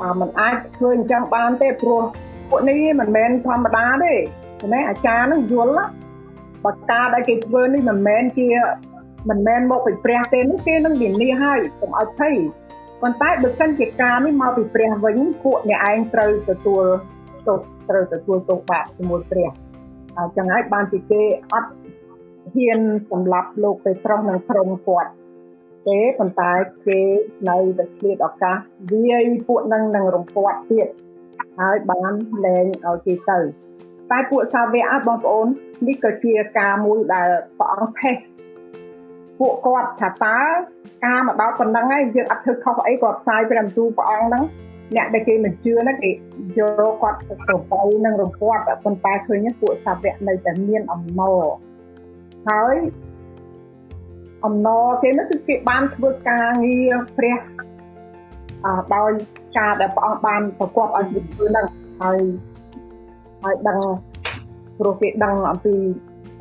[0.00, 2.02] អឺมันអាចធ្វើអញ្ចឹងបានទេព្រោះ
[2.50, 4.14] ពួកនេះមិនមែនធម្មតាទេ
[4.72, 5.86] ណាអាចារ្យហ្នឹងយល់ណា
[6.64, 8.48] បើការដែលគេធ្វើនេះមិនមែនជា
[9.30, 12.34] មិនមែនមកពីព្រះទេនោះគេនឹងវិនិច្ឆ័យហើយកុំឲ្យភ័យ
[13.00, 16.84] ប៉ុន្តែបើសិនជាការនេះមកពីព្រះវិញពួកអ្នកឯងត្រូវទទួល
[17.47, 17.57] ទោស
[17.89, 19.49] ត្រូវទទួលទោសបាបជាមួយព្រះ
[20.17, 21.21] អញ្ចឹងហើយបានពីគេ
[21.53, 21.69] អត់
[22.53, 22.79] ហ៊ាន
[23.11, 25.11] សម្លាប់លោកពេត្រុសនិងក្រុមគាត់
[25.87, 26.51] ទេប៉ុន្តែ
[26.85, 26.99] គេ
[27.49, 28.57] នៅតែឆ្លៀតឱកាស
[28.91, 30.87] វាយពួកនឹងនឹងរំពាត់ទៀត
[31.59, 32.13] ហើយបាន
[32.45, 33.39] លែងឲ្យគេទៅ
[34.11, 35.47] តែពួកសាវកបងប្អូន
[35.87, 38.23] នេះក៏ជាការមួយដែលព្រះអង្គ test
[39.39, 40.39] ពួកគាត់ថាតើ
[41.05, 44.43] ការមកដល់ប៉ុណ្ណឹងហើយយើងអត់ធ្វើខុសអីគាត់ផ្សាយព្រះបន្ទូលព្រះអង្គហ្នឹង
[44.95, 51.43] អ្នកដែលគេមិនជឿហ្នឹងគេយកគាត់ទៅប្របីនឹងរំពាត់ប៉ុន្តែឃើញពួកសាវកនៅតែមានអំណរ
[52.49, 52.75] ហើយ
[54.45, 57.39] អំណរគេនោះគឺគេបានធ្វើការងារព្រះ
[58.65, 59.11] អឺដោយ
[59.57, 61.65] ការដែលព្រះអង្គបានប្រកបឲ្យគេធ្វើហ្នឹង
[62.01, 62.19] ហើយ
[63.43, 63.79] ហើយដឹង
[64.79, 65.75] ព្រោះគេដឹងអំពី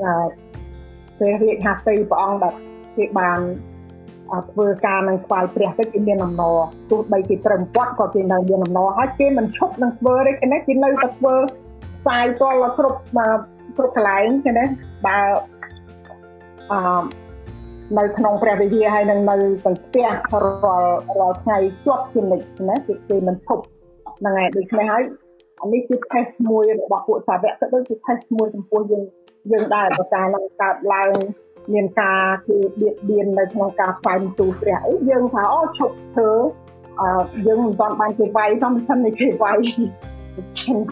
[0.02, 0.12] អឺ
[1.18, 2.54] ព្រះរាជហត្ថីព្រះអង្គដែល
[2.96, 3.40] គេបាន
[4.52, 6.58] ធ្វើការនឹងស្វ័យព្រះទៅគេមានអំណរ
[6.90, 11.34] ទោះបីគេត្រឹមពាត់ក៏គេនៅមានអំណរហើយគេមិនឈប់នឹងធ្វើទេគេនេះគេនៅតែធ្វើ
[11.96, 14.66] ផ្សាយតលគ្រប់គ្រប់កន្លែងគេនេះ
[15.06, 15.18] បើ
[16.72, 17.02] អឺ
[17.98, 20.08] នៅក្នុងព្រះវិហារហើយនឹងនៅទាំងផ្ទះ
[20.42, 23.62] រាល់រាល់ថ្ងៃជាប់ជានិច្ចណាគេគេមិនឈប់
[24.18, 25.02] ហ្នឹងហើយដូច្នេះហើយ
[25.60, 29.04] អានេះគឺ test មួយរបស់ពួកសាវកក៏ដូចជា test មួយចំពោះយើង
[29.50, 31.10] យើងដែរបើការនឹងកើតឡើង
[31.72, 36.30] មានការគឺបៀតបៀននៅក្នុងការផ្សាយបន្ទូលព្រះអីយើងថាអូឈប់ធ្វើ
[37.00, 37.08] អឺ
[37.46, 39.58] យើងមិនទាន់បានគេវាយផងមិនសិនតែគេវាយ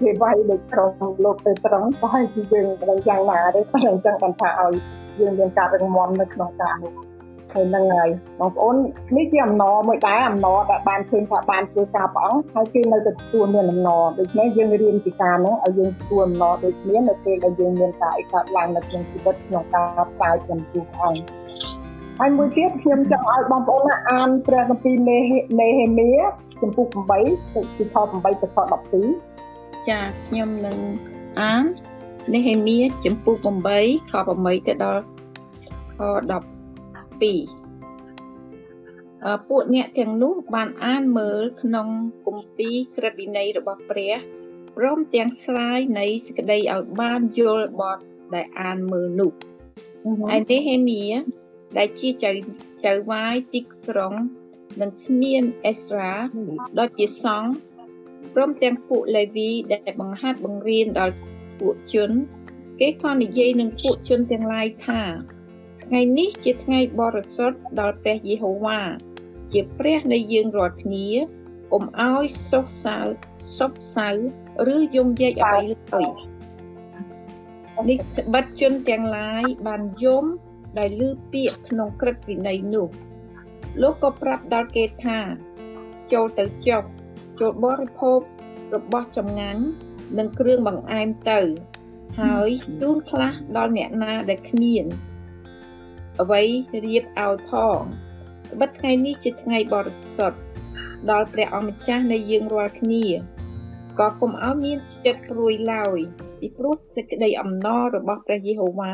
[0.00, 0.90] គេវាយដូចក្រុម
[1.24, 4.72] លោកទៅត្រង់ក៏ឲ្យយើងមិនយ៉ាងណាទេតែអញ្ចឹងបានថាឲ្យ
[5.20, 7.10] យើងមានការរឹងមាំនៅក្នុងការនេះ
[7.52, 8.10] ហើយនឹងហើយ
[8.40, 8.74] បងប្អូន
[9.16, 21.22] នេះជាអំណរមួយដែរអំណរដែលបានឃើញថាបានជួយការព្រះអង្គហើយគេនៅតែទទួលមានអំណរដូច្នេះយើងរៀនពីការហ្នឹងឲ្យយើងទទួលអំណរដូចគ្នានៅពេលដែលយើងមានការអីកើតឡើងនៅក្នុងជីវិតក្នុងការផ្សាយចំពោះព្រះអង្គ
[22.18, 25.18] ហើយមួយទៀតខ្ញុំចង់ឲ្យបងប្អូនអានព្រះគម្ពីរនេ
[25.78, 26.10] ហេមៀ
[26.62, 28.58] ចំពោះ8ទៅពីខ8ទៅខ
[29.22, 30.78] 12ចាខ្ញុំនឹង
[31.40, 31.64] អាន
[32.34, 33.34] នេហេមៀចំពោះ
[33.74, 35.02] 8ខ8ទៅដល់
[35.98, 36.02] ខ
[36.44, 36.49] 10
[37.20, 37.61] 2
[39.48, 41.88] ពួកអ្នកទាំងនោះបានអានមើលក្នុង
[42.26, 44.14] គម្ពីរក្រឹតវិន័យរបស់ព្រះ
[44.76, 47.98] ព្រមទាំងស្រាយនៃសេចក្តីឲ្យបានយល់បទ
[48.35, 49.33] ដែលអានមើលនោះ
[50.30, 51.04] ហើយទេហេមៀ
[51.78, 52.33] ដែលជាចៅ
[52.85, 54.14] ចៅវាយទីក្រុង
[54.80, 56.12] និងស្មៀនអេស្រា
[56.78, 57.52] ដ៏ជាសង្ឃ
[58.35, 61.14] ព្រមទាំងពួកលេវីដែលបង្ហាត់បង្រៀនដល់
[61.61, 62.11] ពួកជន
[62.80, 65.02] គេក៏និយាយនឹងពួកជនទាំងឡាយថា
[65.92, 68.81] ថ្ងៃនេះជាថ្ងៃបរិសុទ្ធដល់ព្រះយេហូវ៉ា
[69.53, 71.09] ជាព្រះនៃយើងរាល់គ្នា
[71.72, 72.98] កុំឲ្យសុសសៅ
[73.59, 74.09] សុបសៅ
[74.74, 75.61] ឬយំយែកអ្វី
[75.92, 76.12] ឡើយ
[77.88, 80.24] នេះត្បិតជនទាំងឡាយបានយំ
[80.79, 82.88] ដែលលឺពាក្យក្នុងក្រឹតវិន័យនោះ
[83.83, 85.18] លោកក៏ប្រាប់ដល់គេថា
[86.12, 86.83] ចូលទៅចុះ
[87.40, 88.20] ចូលបរិភោគ
[88.74, 89.62] របស់ចម្ងាញ់
[90.18, 91.40] និងគ្រឿងបង្អែមទៅ
[92.20, 92.48] ហើយ
[92.81, 94.87] ជូនខ្លះដល់អ្នកណាដែលគ្មាន
[96.20, 96.42] អ្វី
[96.85, 97.80] រៀបឲ្យផង
[98.52, 100.38] ត្បិតថ្ងៃនេះជាថ្ងៃបរិសុទ្ធ
[101.11, 103.04] ដល់ព្រះអង្គម្ចាស់នៃយើងរាល់គ្នា
[103.98, 105.98] ក៏កុំឲ្យមានចិត្តព្រួយឡើយ
[106.40, 108.92] ពីព្រោះសេចក្តីអំណររបស់ព្រះយេហូវ៉ា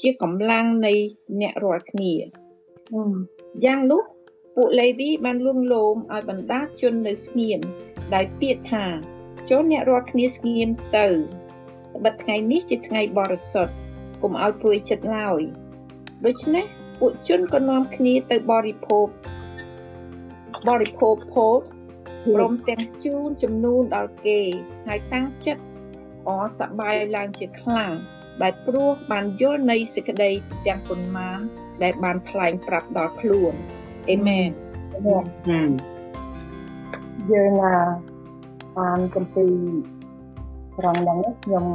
[0.00, 0.94] ជាកម្លាំងនៃ
[1.40, 2.12] អ្នករាល់គ្នា
[3.64, 4.02] យ៉ាងនោះ
[4.56, 7.60] ពួកលេវីបានលួងលោមឲ្យបណ្ដាជននៅស្ងៀម
[8.14, 8.84] ដោយពាក្យថា
[9.50, 13.74] ចូលអ្នករាល់គ្នាស្ងៀមទៅត្បិតថ្ងៃនេះជាថ្ងៃបរិសុទ្ធ
[14.22, 15.42] កុំឲ្យព្រួយចិត្តឡើយ
[16.26, 16.66] ដូច្នេះ
[16.98, 19.06] ពួកជនក៏នាំគ្នាទៅបរិភោគ
[20.68, 21.58] បរិភោគភោគ
[22.34, 24.40] ព្រមទាំងជូនចំនួនដល់គេ
[24.88, 25.62] ហើយតាំងចិត្ត
[26.28, 27.92] អសប្បាយឡើងជាខ្លាំង
[28.42, 30.30] ដែលព្រោះបានយល់នៃសេចក្តី
[30.66, 31.38] ទាំងប៉ុន្មាន
[31.82, 33.52] ដែលបានថ្លែងប្រាប់ដល់ខ្លួន
[34.10, 34.50] អេមែន
[37.32, 37.52] យើង
[38.78, 39.46] អានកំពី
[40.78, 41.66] ត្រង់ហ្នឹងខ្ញុំ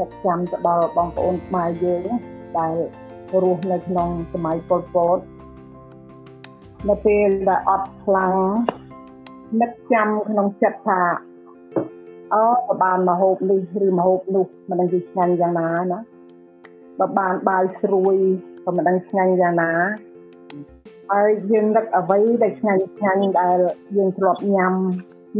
[0.00, 2.08] ដឹកចាំទៅដល់បងប្អូនខ្មែរយើង
[2.58, 2.76] ដែល
[3.42, 5.18] រស់នៅក្នុងសម័យប៉ុលពត
[6.88, 8.34] នៅពេលដែលអត់ខ្លាំង
[9.60, 11.02] នឹកចាំក្នុងចិត្តថា
[12.34, 16.00] អូបើបានមកហូបនេះឬមកហូបនោះមិនដឹងជាឆ្ងាញ់យ៉ាងណាណា
[17.00, 18.16] បើបានបាយស្រួយ
[18.64, 19.72] ក៏មិនដឹងឆ្ងាញ់យ៉ាងណា
[21.10, 23.58] ហើយយើងនឹកអ្វីដែលឆ្ងាញ់ឆ្ងាញ់ដែល
[23.96, 24.74] យើងធ្លាប់ញ៉ាំ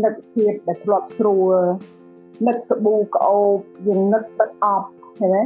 [0.04, 1.56] នឹកភាពដែលធ្លាប់ស្រួល
[2.46, 5.42] នឹកសាប៊ូក្អូបយើងនឹកទឹកអប់ឃើញទេ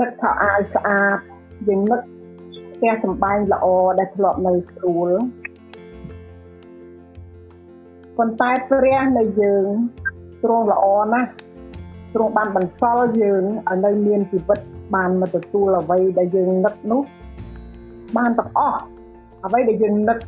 [0.00, 1.18] នឹកថាអាវស្អាត
[1.68, 2.00] យើងនឹក
[2.74, 3.66] ផ្ទះសម្បែងល្អ
[3.98, 5.10] ដែលធ្លាប់នៅស្រួល
[8.16, 9.66] ប៉ុន្តែព្រះនៃយើង
[10.42, 11.30] ទ្រង់ល្អណាស់
[12.14, 14.58] ទ្រង់បានបន្សល់យើងឲ្យនៅមានជីវិត
[14.94, 17.02] បានមកទទួលអ្វីដែលយើងនឹកនោះ
[18.16, 18.80] បានទាំងអស់
[19.44, 20.18] អ្វីដែលយើងនឹក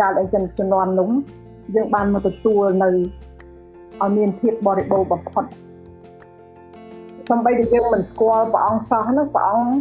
[0.00, 1.10] កាលអីចិនជំនាន់នោះ
[1.74, 5.44] យើងបានមកទទួលនៅឲ្យមានភាពបរិបូរណ៍បំផុត
[7.30, 9.76] សំបីតែយើងមិនស្គាល់ព្រះអង្គសោះនោះព្រះអង្គ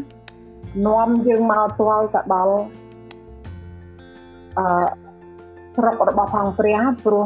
[0.87, 2.55] នាំយើងមកទាល់ទៅដល់
[4.59, 4.67] អឺ
[5.75, 7.25] ស្រុករបស់ផងព្រះព្រោះ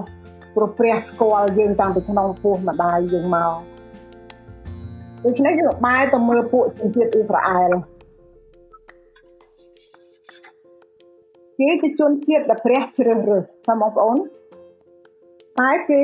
[0.55, 3.53] ព្រោះព្រះស្គាល់យើងតាំងពីក្នុងពោះម្ដាយយើងមក
[5.25, 7.71] ដូច្នេះយើងបែរទៅមើលពួកជនជាតិអ៊ីស្រាអែល
[11.59, 14.17] គេជាជនជាតិដែលព្រះជ្រើសរើសតាមបងប្អូន
[15.59, 16.03] តែគេ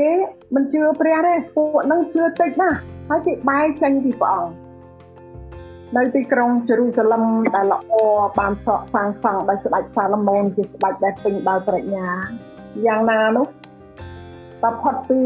[0.56, 4.54] មិនជឿព្រះទេពួកនឹងជឿតិចណាស់ ហើយគេបែកចេញពីព្រះអង្គ
[5.98, 7.24] នៅទីក្រុងជេរូសាឡឹម
[7.56, 7.94] ដែលល្អ
[8.40, 12.08] បានសកសាងសង់ដោយស្ដេចសាឡូមោនជាស្ដេចដែលពេញដោយប្រាជ្ញា
[12.86, 13.48] យ៉ាងណានោះ
[14.64, 15.20] តផុតពី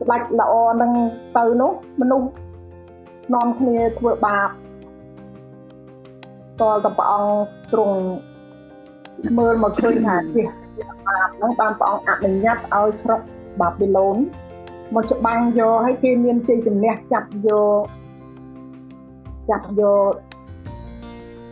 [0.00, 0.52] ស្ដេចល្អ
[0.82, 0.92] នឹង
[1.36, 2.28] ទៅនោះមនុស្ស
[3.34, 4.48] នាំគ្នាធ្វើបាប
[6.60, 7.38] តលតព្រះអង្គ
[7.72, 7.98] ទ្រង់
[9.38, 10.42] មើលមកឃើញថាជា
[11.06, 13.20] បាបហ្នឹងបានព្រះអង្គអនុញ្ញាតឲ្យស្រុក
[13.60, 14.16] បាប៊ីឡូន
[14.94, 17.82] មកច្បាំងយកហើយគេមានជ័យជំនះចាប់យក
[19.50, 20.12] ចាប់យក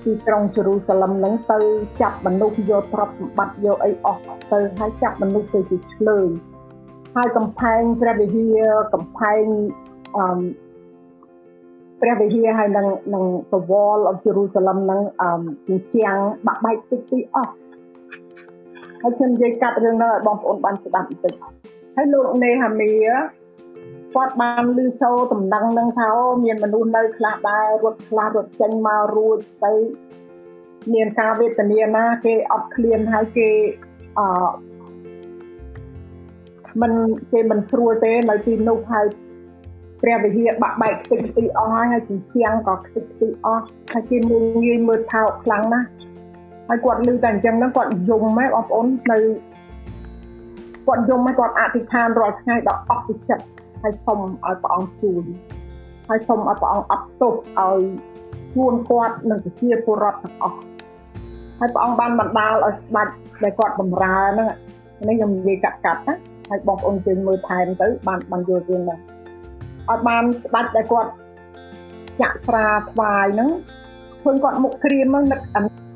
[0.05, 1.59] ទីក្រុងជេរូសាឡឹមហ្នឹងទៅ
[2.01, 4.21] ចាប់មនុស្សយកទ្រព្យសម្បត្តិយកអីអស់
[4.53, 6.27] ទៅហើយចាប់មនុស្សទៅជាឆ្លើយ
[7.17, 8.61] ហើយកំផែងព្រះវិហារ
[8.95, 9.45] កំផែង
[10.17, 10.27] អឺ
[12.01, 15.31] ព្រះវិហារហើយនឹងនឹង the wall of Jerusalem ហ្នឹងអឺ
[15.69, 17.53] ជញ្ជាំងបាក់បែកតិចទីអស់
[19.03, 21.35] ហើយខ្ញុំនិយាយកាត់រឿងហ្នឹងឲ្យបងប្អូនបានស្ដាប់បន្តិច
[21.97, 22.91] ហើយលោកនេហាមី
[24.15, 26.09] គាត់បានឮចូលដំណឹងនឹងថា
[26.45, 29.73] មានមនុស្សនៅខ្លះដែររត់ខ្លះរត់ចេញមករួចទៅ
[30.95, 33.49] មានការវេទនាណាគេអត់ឃ្លានហើយគេ
[34.19, 34.49] អឺ
[36.83, 36.93] มัน
[37.33, 39.07] គេមិនស្រួលទេនៅទីនោះហើយ
[40.03, 45.89] ព្រះវិហារបាក់បែកខ្ទេចខ្ទីអស់ហើយហើយជាជាងក៏ខ្ទេចខ្ទីអស់ហើយគេងាយងាយមើលថោកខ្លាំងណាស់
[46.69, 49.19] ហើយគាត់ឮតែអញ្ចឹងហ្នឹងគាត់យំម៉ែបងប្អូននៅ
[50.87, 53.45] គាត់យំម៉ែគាត់អធិដ្ឋានរាល់ថ្ងៃដល់អស់ពីចិត្ត
[53.83, 55.25] ហើយសុំឲ្យព្រះអង្គជួយ
[56.09, 57.81] ហើយសុំឲ្យព្រះអង្គអត់ទោសឲ្យ
[58.55, 60.59] ជួនគាត់និងប្រជាពលរដ្ឋទាំងអស់
[61.59, 63.09] ហើយព្រះអង្គបានបណ្ដាលឲ្យស្ដេច
[63.43, 64.49] ដែលគាត់បម្រើហ្នឹង
[65.09, 66.15] នេះខ្ញុំនិយាយកាត់កាត់ណា
[66.51, 69.01] ហើយបងប្អូនជើញមើលថែមទៅបានបានយល់រឿងហ្នឹង
[69.91, 71.11] ឲ្យបានស្ដេចដែលគាត់
[72.21, 73.51] ចាក់ស្រាថ្វាយហ្នឹង
[74.23, 75.41] ឃើញគាត់មុខក្រៀមហ្នឹងនឹក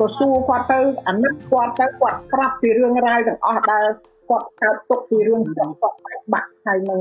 [0.00, 3.84] ក៏សួរគាត់ទៅអាណិតគាត់ទៅគាត់ប្រាប់ពីរឿងរ៉ាវទាំងអស់ដែល
[4.30, 5.98] គាត់កើតទុកពីរឿងស្រុកគាត់
[6.32, 7.00] បាក់ហើយនឹង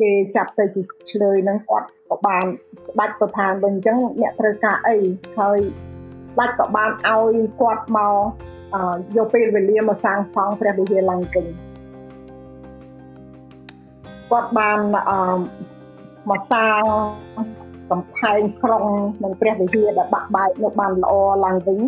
[0.00, 2.44] គេចាប់ទៅជាឆ្លើយហ្នឹងគាត់ក៏បាន
[2.86, 4.96] ស្ដាច់ប្រធានវិញអញ្ចឹងអ្នកត្រូវការអី
[5.38, 5.58] ហើយ
[6.32, 8.14] ស្ដាច់ក៏បានឲ្យគាត់មក
[9.16, 11.46] យកពេលវេលាមកសាងសង់ព្រះវិហារឡើងវិញ
[14.30, 14.78] គាត់បាន
[15.10, 15.38] អឺ
[16.30, 16.82] មកសាង
[17.90, 18.84] កំផែងក្រុង
[19.24, 21.12] និងព្រះវិហារដែលបាក់បែកនៅបានល្អ
[21.44, 21.80] ឡើងវិញ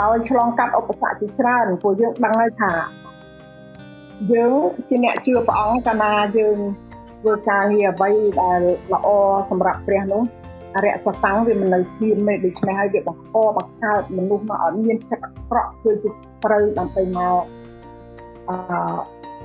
[0.00, 2.72] ដោយឆ្លងកាត់ឧបសគ្គជាច្រើនព្រោះយើងដឹងហើយថា
[4.32, 4.52] យើង
[4.88, 6.58] ជាអ្នកជឿព្រះអង្គកាលណាយើង
[7.20, 8.10] ធ្វើការងារអ្វី
[8.42, 8.60] ដែល
[8.92, 9.08] ល្អ
[9.50, 10.22] សម្រាប់ព្រះនោះ
[10.74, 16.08] អរិយសតាំងវាមិននៅស្ងៀមទេដូច្នេះហើយវាបង្កបង្កើតមនុស្សមកឲ្យមានចិត្តអាក្រក់ធ្វើជា
[16.44, 17.42] ត្រូវដើម្បីមក
[18.48, 18.56] អឺ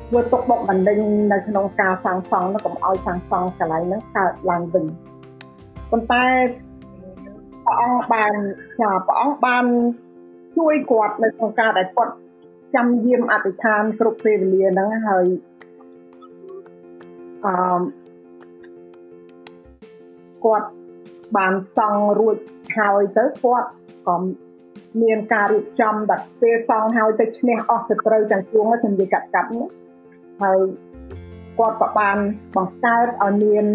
[0.08, 0.98] ធ្វើទុកបុកម្នេញ
[1.32, 4.86] នៅក្នុងការសាងសង់នោះកុំឲ្យសាងសង់កន្លែងហ្នឹងកើតឡើងវិញ
[5.92, 6.26] ប៉ុន្តែ
[7.66, 8.34] ព្រះអង្គបាន
[8.82, 9.66] ចាព្រះអង្គបាន
[10.58, 12.14] ជួយគាត់នៅក្នុងការដែលគាត់
[12.76, 15.26] ចាំយាមអធិដ្ឋានគ្រប់ពេលវេលាហ្នឹងហើយ
[17.46, 17.56] អឺ
[20.46, 20.70] គាត់
[21.38, 22.38] បានសង់រួច
[22.78, 23.70] ហើយទៅគាត់
[24.08, 24.16] ក៏
[25.02, 29.68] មានការរៀបចំដាក់ពេលសង់ហើយទៅឈ្នះអស់សត្រូវទាំងពួងខ្ញុំនិយាយកាត់កាត់នេះ
[30.42, 30.60] ហើយ
[31.58, 32.18] គាត់ក៏បាន
[32.56, 33.66] បង្កើតឲ្យមាន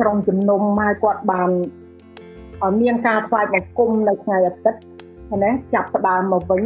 [0.00, 1.50] ក្រុមជំនុំហើយគាត់បាន
[2.62, 4.80] ឲ្យមានការថ្វាយបង្គំនៅថ្ងៃអាទិត្យ
[5.42, 6.62] ណាចាប់ផ្ដើមមកវិញ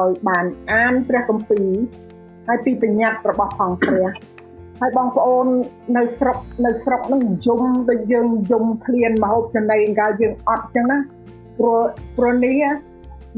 [0.00, 1.68] ឲ្យបានអានព្រះគម្ពីរ
[2.46, 4.06] ហើយពីបញ្ញត្តិរបស់ផងព្រះ
[4.80, 5.46] ហើយបងប្អូន
[5.96, 10.98] នៅស្រុកនៅស្រុកនឹងយំដូចយើងយំឃ្លានមហូបចំណីអង្កលយើងអត់ចឹងណា
[11.58, 11.80] ព្រោះ
[12.16, 12.62] ព្រោះនេះ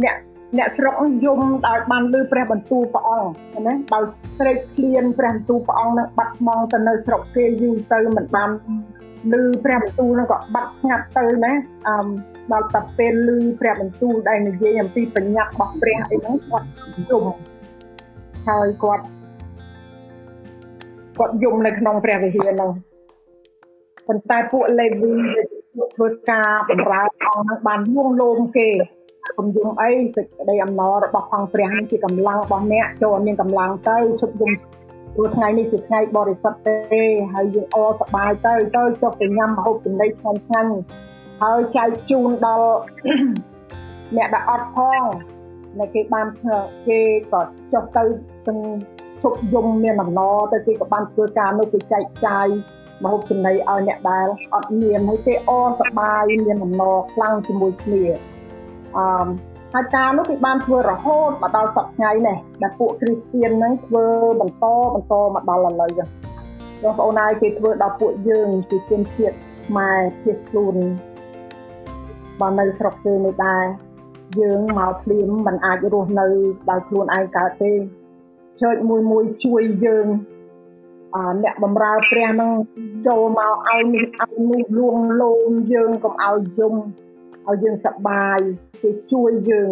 [0.03, 0.17] អ្នក
[0.59, 4.05] អ្នកស្រុកយំដោយបានលើព្រះបន្ទូលព្រះអង្គណាដោយ
[4.39, 8.51] ស្រេកឃ្លានព្រះបន្ទូលព្រះអង្គនឹងបាត់បង់ទៅនៅស្រុកគេយូរទៅមិនបាន
[9.33, 11.53] ឮព្រះបន្ទូលនឹងក៏បាត់ស្ងាត់ទៅណា
[11.89, 11.97] អឺ
[12.53, 16.67] ដល់តែពេលឮព្រះបន្ទូលដែលនិយាយអំពីបញ្ញត្តិរបស់ព្រះអីហ្នឹងគាត់
[17.11, 17.25] យំ
[18.47, 19.05] ហើយគាត់
[21.19, 22.71] គាត់យំនៅក្នុងព្រះវិហារហ្នឹង
[24.07, 25.15] ប៉ុន្តែពួកលេវី
[25.95, 28.69] ធ្វើការបម្រើអង្គហ្នឹងបានលួងលោមគេ
[29.39, 34.53] គំយំអីសេចក្តីអំណររបស់ផងព្រះនេះជាកម្លាំងរបស់អ្នកចូលមានកម្លាំងទៅជប់យំ
[35.15, 40.73] ព្រោះថ្ងៃនេះជាថ្ងៃបរិសុទ្ធទេហើយយើងអសប្បាយទៅទៅចុះទៅញ៉ាំម្ហូបចំណីឆ្ងាញ់ឆ្ងាញ់
[41.43, 42.71] ហើយចែកជូនដល់
[44.17, 45.03] អ្នកដែលអត់ផង
[45.79, 46.27] ដែលគេបាន
[46.89, 47.01] គេ
[47.33, 47.41] ក៏
[47.73, 48.03] ចុះទៅ
[48.47, 48.59] ទាំង
[49.23, 52.47] ឈប់យំមានអំណរទៅគេក៏បានធ្វើការនោះគេចែកចាយ
[53.03, 58.05] មកហូបចំណីឲ្យអ្នកដែលអត់មានហើយគេអសប្បាយមានអំណរខ្លាំងជាមួយគ្នា
[58.97, 59.27] អឺ
[59.75, 64.07] ហើយការនោះគេបានធ្វើរហូតមកដល់សប្តាហ៍ថ្ងៃនេះដែលពួកគ្រីស្ទៀនហ្នឹងធ្វើ
[64.41, 66.09] បន្តបន្តមកដល់ឥឡូវចឹង
[66.83, 70.77] បងប្អូនហើយគេធ្វើដល់ពួកយើងជាជនជាតិខ្មែរភៀសខ្លួន
[72.41, 73.65] បើនៅស្រុកគេនេះដែរ
[74.41, 76.27] យើងមកភ្លាមមិនអាចរស់នៅ
[76.71, 77.73] ដោយខ្លួនឯងកើតទេ
[78.63, 80.07] ជើចមួយមួយជួយយើង
[81.15, 82.53] អអ្នកបំរើព្រះនឹង
[83.07, 86.75] ចូលមកឲ្យនេះឲ្យនេះលួងលោមយើងកុំឲ្យយំ
[87.49, 88.39] ឲ្យយើងសប្បាយ
[88.83, 89.71] គេជួយយើង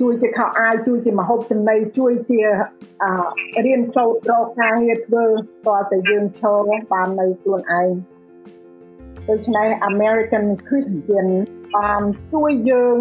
[0.00, 2.42] ជួយជាខោអាវជួយជាមហូបចំណីជួយជា
[3.66, 5.24] រៀនសូត្ររកការងារធ្វើ
[5.66, 7.90] តើតែយើងឈរបាននៅខ្លួនឯង
[9.28, 11.28] ដូច្នេះ American Christian
[11.76, 12.98] បានជួយយើង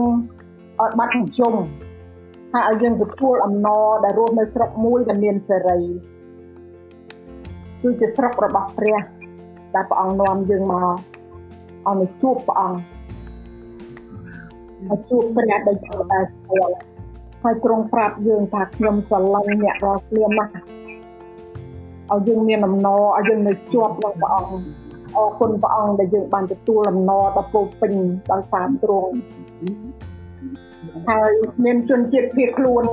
[0.82, 1.54] ឲ្យបាត់ជុំ
[2.54, 5.80] ហើយឲ្យយើងទទួលអំណរដែលរស់នៅស្រុកមួយដែលមានសេរី
[7.82, 9.00] គឺជាស្រុករបស់ព្រះ
[9.76, 10.88] ដែលព្រះអង្គនាំយើងមក
[11.88, 12.80] ឲ្យទៅជួបព្រះអង្គ
[14.90, 16.76] មកជួបព្រះដែលជាដែលស្គាល់
[17.44, 20.52] ហើយទ្រង់ប្រាប់យើងថាខ្ញុំស្រឡាញ់អ្នករាល់គ្នាណាស់
[22.12, 24.87] ឲ្យយើងមានអំណរឲ្យយើងនៅជាប់នឹងព្រះអង្គ
[25.18, 27.94] អរគុណព្រះអង្គដែលយើងបានទទួលអំណរដល់ពោពេញ
[28.32, 29.14] ដល់តាមទ្រង់
[31.10, 31.32] ហើយ
[31.66, 32.84] មានជនជាតិភៀសខ្លួន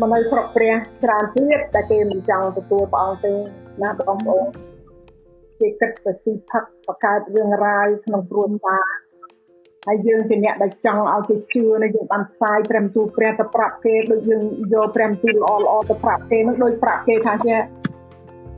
[0.00, 0.74] មនុស្សគ្រប់ព្រះ
[1.04, 3.34] ច្រើនទៀតតែគេមិនចង់ទទួលព្រះអង្គទេ
[3.82, 4.46] ណាបងប្អូន
[5.60, 8.84] គេគិតទៅស៊ីផឹកបង្កើតរឿងរ៉ាវក្នុងគ្រួសារ
[9.86, 14.42] ហើយយើងជាអ្នកដែលចង់ឲ្យគេជឿនៅយើងបានផ្សាយព្រមទូព្រះទៅប្រាប់គេដូចយើង
[14.74, 17.54] យកព្រមទូល្អល្អទៅប្រាប់គេនឹងដូចប្រាប់គេថាជា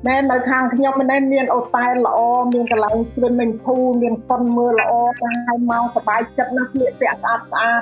[0.06, 2.20] មែននៅខាងខ្ញុំមិនមានអូតែលល្អ
[2.54, 7.82] មានកន្លែងស្វិនមិនធូរមានប៉ុនមើលល្អតែឲ្យមកសบายចិត្តណាស្លៀកពាក់ស្អាតស្អាត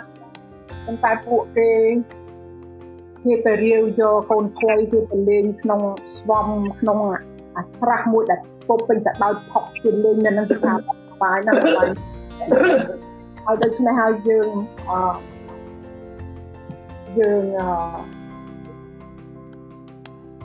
[0.85, 1.71] ប៉ុន្តែពួកគេ
[3.23, 5.81] គេទៅរាវយកកូនខ្លីគេទៅលេងក្នុង
[6.17, 6.47] ស្វំ
[6.79, 6.99] ក្នុង
[7.57, 11.87] អាស្រះមួយដែលពុកពេញទៅដោយផុកគេលេងនៅនឹងស្ថាប័នបាយណាស់បាយ
[13.43, 14.49] ហើយដូច្នេះហើយយើង
[14.89, 14.99] អឺ
[17.19, 17.69] យើងអឺ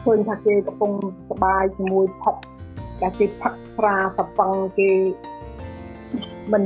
[0.03, 0.91] ឃើញថាគេកំពុង
[1.29, 2.35] សបាយជាមួយផឹក
[3.01, 4.91] តែគេផឹកស្រាសប៉ង់គេ
[6.51, 6.63] មិន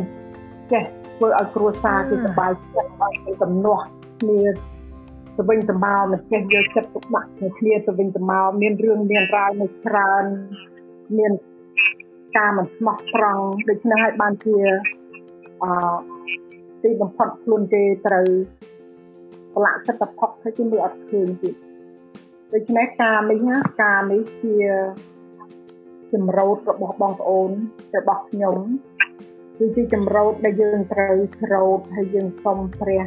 [0.71, 0.83] ចេះ
[1.15, 3.79] ធ្វើឲ្យគ្រួសារគេសបាយចិត្តឲ្យគេកំណោះ
[4.21, 4.41] គ្នា
[5.37, 10.23] ទៅវិញទៅមកមិនចេះយកចិត្តទុកដាក់គ្នាទៅវិញទៅមកមានរឿងមានរ៉ាវនៅច្រើន
[11.17, 11.31] មាន
[12.37, 14.55] ការមិនស្មោះត្រង់ដូច្នេះហើយបានជា
[15.63, 15.71] អឺ
[16.83, 18.27] ទីបំផុតខ្លួនគេត្រូវ
[19.53, 21.55] ប្រឡាក់សិទ្ធិផុកហើយគេមើលអត់ឃើញទៀត
[22.55, 24.55] ដូច្នេះការនេះណាការនេះជា
[26.13, 27.49] ចម្រោតរបស់បងប្អូន
[27.97, 28.57] របស់ខ្ញុំ
[29.57, 33.01] គឺជាចម្រោតដែលយើងត្រូវច្រោតហើយយើងសុំព្រះ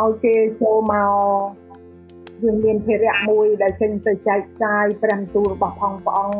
[0.00, 1.46] ឲ្យគេចូលមក
[2.42, 6.38] យើងមានភារៈមួយដែលចេញទៅចែកចាយព្រះទូលរបស់ផងព្រះអង្គ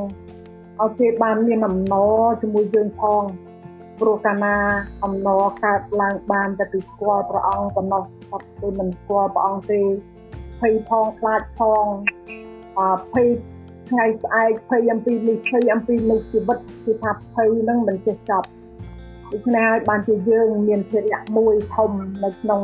[0.81, 3.22] ឲ្យគេបានមានអំណរជាមួយយើងផង
[4.01, 4.57] ព្រោះកាលណា
[5.05, 9.83] អំណរកើតឡើងបានតែពីស្គាល់ព្រះអង្គប៉ុណ្ណោះតែគឺមិនស្គាល់ព្រះអង្គទេ
[10.61, 11.87] ភ័យផងខ្លាចផង
[12.79, 12.81] អ
[13.12, 13.29] ភ័យ
[13.90, 18.49] ថ្ងៃស្អែកភ័យអំពីនេះភ័យអំពីនោះជីវិតគឺថាភ័យនឹងមិនចេះចប់
[19.33, 21.90] ដូច្នេះហើយបានជាយើងមានភារៈមួយធំ
[22.25, 22.62] នៅក្នុង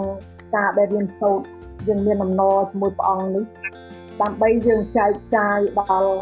[0.54, 1.46] ការដែលរៀនសូត្រ
[1.88, 3.44] យើងមានអំណរជាមួយព្រះអង្គនេះ
[4.22, 6.12] ដើម្បីយើងចែកចាយដល់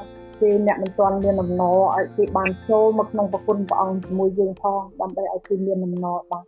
[0.40, 6.44] គេអ្នកមិនទាន់មានអំណរឲ្យគេបានចូលមកក្នុងប្រគុណព្រះអង្គជាមួយយើងផងដើម្បីឲ្យគេមានអំណរបាទ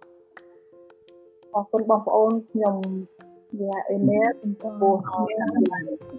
[1.55, 2.77] អរគុណបងប្អូនខ្ញុំ
[3.61, 5.25] យ៉ាអេមែនចំពោះខ្ញុំ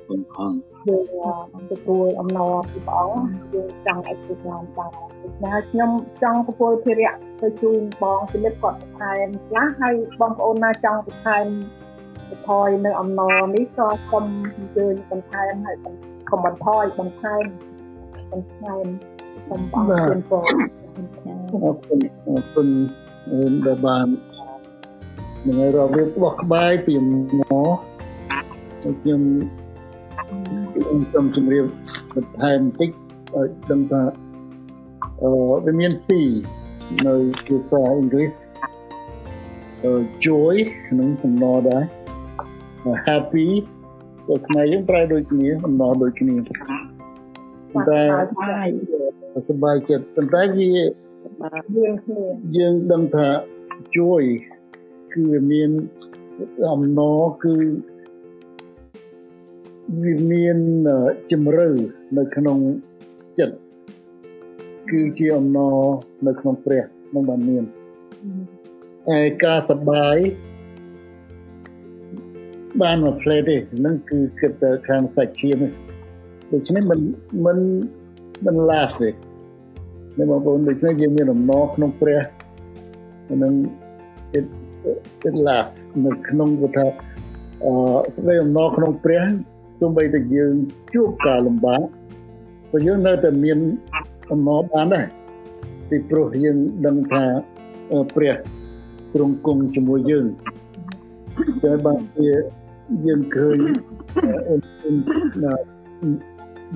[0.08, 4.92] គុណអង្គយើងទទួលអំណរពីព្រះអង្គយើងចង់ឲ្យគេបានបាន
[5.22, 5.92] ដូច្នេះខ្ញុំ
[6.24, 11.46] ចង់ប្រគល់ភារៈទៅជូនបងពិនិត្យគាត់បន្ថែមខ្លះហើយបងប្អូនណាចង់បន្ថែម
[12.30, 15.78] បន្ថយនៅអំណរនេះក៏សូមអញ្ជើញបន្ថែមហើយ
[16.30, 17.44] កុំបន្ថយបន្ថែម
[18.32, 18.86] បន្ថែម
[19.48, 20.48] សូមបងជូនពរ
[21.54, 22.68] អរគុណអរគុណ
[23.66, 24.08] ដែលបាន
[25.48, 27.78] នឹងរបៀបបោះក្បាយពីមក
[28.82, 29.22] ខ្ញុំ
[30.74, 31.66] ខ្ញុំជម្រាប
[32.14, 32.90] បន្ថែមបន្តិច
[33.34, 34.02] ឲ្យដឹងថា
[35.22, 35.30] អឺ
[35.66, 36.30] វាមានពីរ
[37.08, 38.34] នៅភាសាអង់គ្លេស
[40.26, 40.56] joy
[40.88, 41.84] ក្នុងសំណដែរ
[43.08, 43.48] happy
[44.28, 48.02] ទៅខ្មែរយើងប្រើដូចគ្នាអំណរដូចគ្នាតែ
[49.50, 52.24] សប្បាយចិត្តប៉ុន្តែវាយើងគ្នា
[52.58, 53.28] យើងដឹងថា
[53.98, 54.26] joy
[55.14, 55.70] គឺវាមាន
[56.74, 57.56] អំណរគឺ
[60.04, 60.58] វាមាន
[61.32, 61.70] ជំរឿ
[62.18, 62.58] នៅក្នុង
[63.40, 63.56] ចិត្ត
[64.92, 65.78] គឺជាអំណរ
[66.28, 67.64] នៅក្នុងព្រះនឹងបានមាន
[69.10, 70.18] ហើយការសប្បាយ
[72.82, 75.58] បានមកផ្លេទេនឹងគឺគិតទៅខាងសាច់ឈាម
[76.52, 77.00] ដូច្នេះមិន
[77.46, 77.58] មិន
[78.46, 79.10] មិន last ទេ
[80.20, 82.20] នៅបងប្អូនដូច្នេះយើងមានអំណរក្នុងព្រះ
[83.44, 83.54] នឹង
[84.40, 84.46] it
[85.28, 86.86] it last នៅក្នុងគឺថា
[87.64, 87.74] អឺ
[88.16, 89.24] ស្ដីអំណរក្នុងព្រះ
[89.80, 90.54] សូម្បីតែយើង
[90.94, 91.82] ជួបការលំបាក
[92.72, 93.60] ក៏យើងនៅតែមាន
[94.32, 95.08] អំណរបានដែរ
[95.90, 97.24] ពីព្រោះយើងដឹងថា
[98.16, 98.36] ព្រះ
[99.14, 100.26] ទ្រង់គង់ជាមួយយើង
[101.64, 102.30] តែបានជា
[103.06, 103.58] យើងឃើញ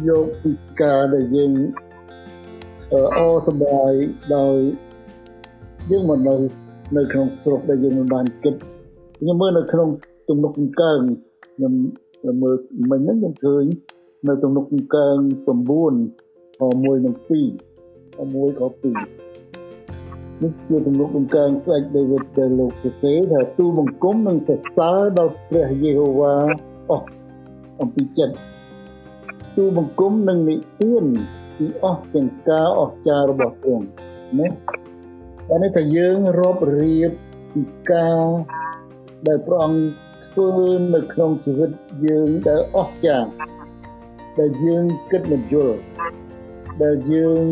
[0.08, 1.52] យកពីការដែលយើង
[3.17, 3.93] អសប្បាយ
[4.36, 4.58] ដោយ
[5.91, 6.36] យើងមកនៅ
[6.95, 8.56] នៅក្នុងស្រុកដែលយើងមិនបានគិត
[9.19, 9.89] ខ្ញុំមើលនៅក្នុង
[10.30, 11.00] ទំនុកកំកើង
[11.56, 11.73] ខ្ញុំ
[12.41, 12.58] មើល
[12.91, 13.65] មិញហ្នឹងខ្ញុំឃើញ
[14.28, 15.86] នៅទំនុកកំកើង9មួ
[16.95, 18.84] យនឹង2មួយក៏2
[20.43, 26.36] នេះជាទំនុកបង្កើងស្ដេចដាវីតដែលលោកសរសេរថាទូបង្គំនឹងសរសើរដល់ព្រះយេហូវ៉ា
[26.89, 27.07] អស់
[27.82, 28.36] អំពីចិត្ត
[29.55, 31.05] ទូបង្គំនឹងនិទាន
[31.57, 33.86] ពីអស់ទាំងការអស្ចារ្យរបស់ទ្រង់
[34.39, 34.47] ណា
[35.50, 37.12] បាននេះថាយើងរាប់រៀប
[37.54, 38.26] ពីការ
[39.28, 39.82] ដែលព្រះអង្គ
[40.26, 41.72] ធ្វើនៅក្នុងជីវិត
[42.06, 43.30] យើងដែលអស្ចារ្យ
[44.39, 45.80] ដែលយើងគិតមិនយល់
[46.84, 47.45] ដែលយើង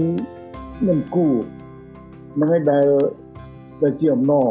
[0.87, 1.37] មិនគួរ
[2.39, 2.87] នឹងឯដែល
[3.83, 4.49] ដែលជាអំណរ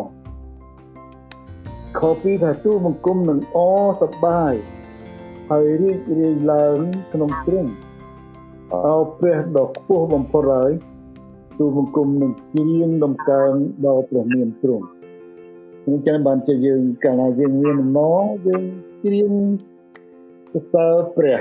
[1.99, 3.59] ខ2ថាទូបង្គំនឹងអ
[4.01, 4.53] សប្បាយ
[5.51, 6.79] ហើយរីករាយឡើង
[7.13, 7.71] ក្នុងទ្រង់
[8.73, 10.73] អោព្រះដ៏ខ្ពស់បំផុតហើយ
[11.59, 13.53] ទូបង្គំនឹងជ្រៀងដំកើង
[13.87, 14.87] ដល់ព្រះនាមទ្រង់
[15.87, 18.63] អញ្ចឹងបានជាយើងកាលណាយើងមានអំណរយើង
[19.03, 19.33] ជ្រៀង
[20.53, 21.41] សរសើរព្រះ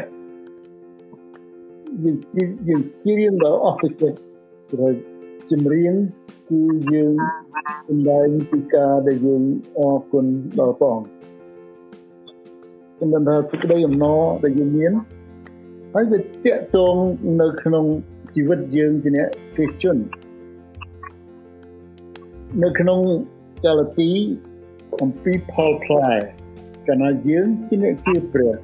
[2.04, 2.18] យើង
[2.68, 4.18] យើងជ្រៀងដល់អស់ទឹកចិត្ត
[4.82, 4.94] ហើយ
[5.52, 5.94] ចម្រៀង
[6.50, 6.62] គឺ
[6.94, 7.14] យើង
[7.88, 9.44] សម្ដែងពីការដែលយើង
[9.78, 10.26] អរគុណ
[10.60, 11.08] ដល់ព្រះអង្គ
[12.98, 14.94] ខ្ញុំថាសេចក្តីអំណរដែលយើងមាន
[15.94, 16.96] ហើយវាតកតង
[17.42, 17.86] នៅក្នុង
[18.36, 19.98] ជីវិតយើងជាអ្នកគ្រីស្ទាន
[22.64, 23.00] នៅក្នុង
[23.66, 24.12] កាឡាទី
[25.02, 26.12] អំពីផលផ្លែ
[26.88, 28.56] កាលណាយើងជាអ្នកជឿព្រះ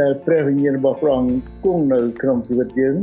[0.00, 1.34] ដែលព្រះវិញ្ញាណរបស់ព្រះអង្គ
[1.64, 2.96] គង់នៅក្នុងជីវិតយើង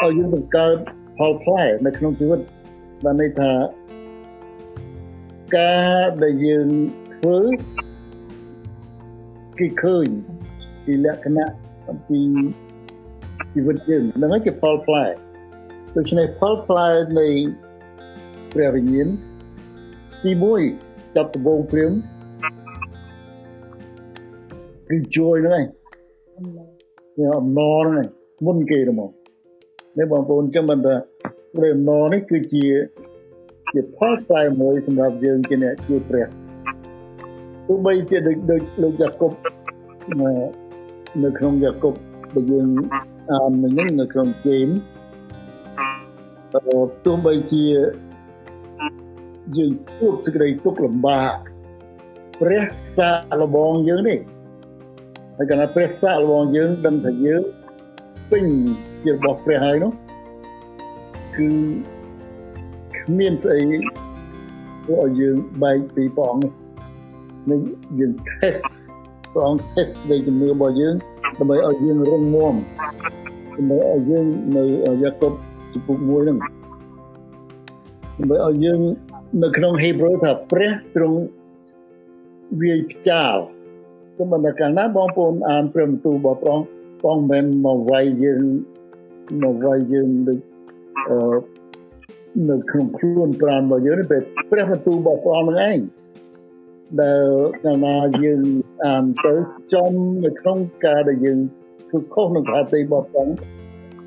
[0.00, 0.76] ឲ្យយើងបង្កើត
[1.18, 2.40] ផលផ្លែនៅក្នុងជីវិត
[3.04, 3.52] បានន័យថា
[5.56, 6.68] ការដែលយើង
[7.14, 7.38] ធ្វើ
[9.58, 10.06] គេឃើញ
[10.84, 11.52] ពីលក្ខណៈ
[11.88, 12.22] អំពី
[13.56, 15.04] ជីវិតយើងហ្នឹងហើយជាផលផ្លែ
[15.96, 16.88] ដូច្នេះផលផ្លែ
[17.18, 17.28] នៃ
[18.52, 19.08] ព្រះវិញ្ញាណ
[20.22, 20.30] ទី
[20.72, 21.92] 1ចាប់ដំបូងព្រាម
[24.88, 25.64] គឺ joy ហ្នឹង
[27.18, 28.08] ឯងអំណរហ្នឹង
[28.46, 29.10] មុនគេហ្មង
[29.98, 30.94] នេះបងប្អូនចាំមិនថា
[31.56, 32.66] ព្រះអំណរនេះគឺជា
[33.72, 36.26] ជាផលផ្លែមួយសម្រាប់យើងជាអ្នកជឿព្រះ
[37.66, 39.32] ទោះបីជាដូចដូចលោកយ៉ាកុប
[41.22, 41.94] នៅក្នុងយ៉ាកុប
[42.34, 43.15] ដែលយើងអាន
[43.60, 44.68] មិញនៅក្នុងជេម
[47.04, 47.64] ទោះបីជា
[49.56, 51.32] យើងជួបសេចក្តីទុក្ខលំបាក
[52.40, 52.64] ព្រះ
[52.96, 54.18] សាកល្បងយើងនេះ
[55.36, 57.42] ហើយកាលណាព្រះសាកល្បងយើងដឹងថាយើង
[58.30, 58.44] ពេញ
[59.02, 59.92] ជារបស់ព្រះហើយនោះ
[61.36, 61.48] គឺ
[62.98, 63.60] គ្មានស្អី
[64.84, 66.46] ធ្វើឲ្យយើងបែកពីព្រះអង្គ
[67.50, 67.60] នេះ
[67.98, 68.66] យើង test
[69.32, 70.94] ព្រះអង្គ test នៃជំនឿរបស់យើង
[71.38, 72.54] ដើម្បីឲ្យយើងរឹងមាំ
[73.56, 74.26] ដើម្បីឲ្យយើង
[74.56, 74.64] នៅ
[75.02, 75.32] យ៉ាកុប
[75.72, 76.38] ជំពូក1ហ្នឹង
[78.18, 78.80] ដើម្បីឲ្យយើង
[79.42, 81.20] នៅក្នុងហេប្រឺថាព្រះទ្រង់
[82.60, 83.36] វាយផ្ចាល
[84.16, 88.42] គឺមិនកាលណាបងប្អូនអានព្រះបន្ទូលរបស់ព្រះអង្គបងមិនមកវាយយើង
[89.42, 90.38] មកវាយយើងដូច
[91.08, 91.38] អឺ
[92.50, 94.06] នៅក្នុងខ្លួនប្រាណរបស់យើងនេះ
[94.50, 95.78] ព្រះបន្ទូលរបស់ព្រះអង្គនឹងឯង
[97.02, 97.26] ដែល
[97.64, 98.40] កាលណាយើង
[98.84, 99.34] អានទៅ
[99.72, 99.92] ចំ
[100.24, 101.38] នៅក្នុងការដែលយើង
[101.88, 103.28] ធ្វើខុសនឹងប្រតិបត្តិផង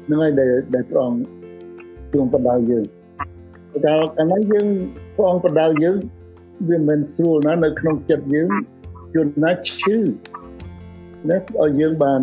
[0.09, 1.21] នឹងហើយដែលដែលព្រះអង្គ
[2.11, 2.85] ទ្រង់បដៅយើង
[3.85, 4.67] តែកាលណាយើង
[5.15, 5.97] ព្រះអង្គបដៅយើង
[6.69, 8.49] វាមិនស្រួលណានៅក្នុងចិត្តយើង
[9.15, 9.97] យល់ណាឈឺ
[11.29, 12.21] ណាឲ្យយើងបាន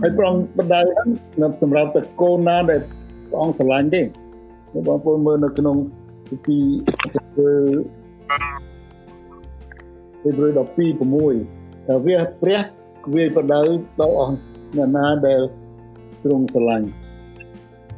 [0.00, 2.80] ហើយព្រះអង្គបដៅហ្នឹងសម្រាប់តកូនណាដែល
[3.30, 5.76] ព្រះអង្គស្រឡាញ់ទេបងប្អូនមើលនៅក្នុង
[6.46, 6.58] ពី
[7.14, 7.50] ធ្វើ
[10.22, 10.58] ពីព្រឹក12
[11.44, 12.60] 6តែវាព្រះ
[13.14, 13.60] វាបដៅ
[14.00, 14.34] ដល់អស់
[14.76, 15.40] អ្នកណាដែល
[16.22, 16.88] ទ្រង់ស្រឡាញ់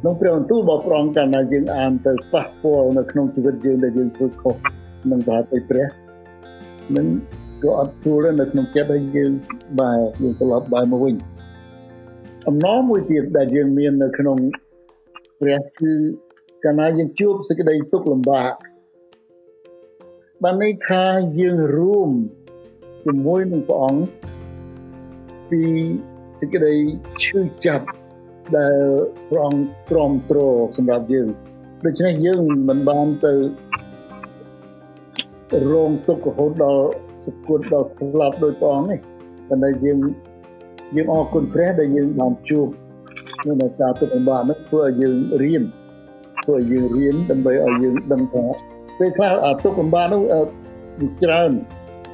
[0.00, 4.54] ក្នុងព្រះបន្ទូលរបស់ព្រះអង្គកាលណាយើងអានទៅប៉ះពាល់នៅក្នុងជីវិតយើងដែលយើងធ្វើខុស
[5.10, 5.86] នឹងប្រតិព្រះ
[6.96, 7.06] នឹង
[7.62, 9.32] ក៏អត់ស្រួលនៅក្នុងចិត្តឲ្យយើង
[9.80, 11.14] បែរយើងត្រឡប់បែរមកវិញ
[12.48, 14.38] អំណរមួយទៀតដែលយើងមាននៅក្នុង
[15.40, 15.92] ព្រះគឺ
[16.64, 18.52] កាលណាយើងជួបសេចក្តីទុក្ខលំបាក
[20.44, 21.04] បានន័យថា
[21.40, 22.10] យើងរួម
[23.04, 24.02] ជាមួយនឹងព្រះអង្គ
[25.50, 25.62] ពី
[26.40, 26.74] សេចក្តី
[27.22, 27.86] ឈឺចាប់
[28.56, 28.76] ដែល
[29.28, 30.38] ព្រះអង្គទ្រាំទ្រ
[30.76, 31.28] សម្រាប់យើង
[31.84, 33.32] ដូច្នេះយើងមិនបានទៅ
[35.72, 36.84] រងទុក្ខរហូតដល់
[37.24, 39.00] សគត់ដល់ស្លាប់ដោយព្រះអង្គនេះ
[39.48, 39.98] តែតែយើង
[40.96, 42.68] យើងអរគុណព្រះដែលយើងបានជួប
[43.46, 45.62] នៅការទុក្ខលំបាកនោះធ្វើឲ្យយើងរៀន
[46.44, 48.69] ធ្វើឲ្យយើងរៀនដើម្បីឲ្យយើងដឹងថា
[49.00, 50.22] ពេលខ្លះអាទុកលំបាកនោះ
[51.22, 51.50] ច្រើន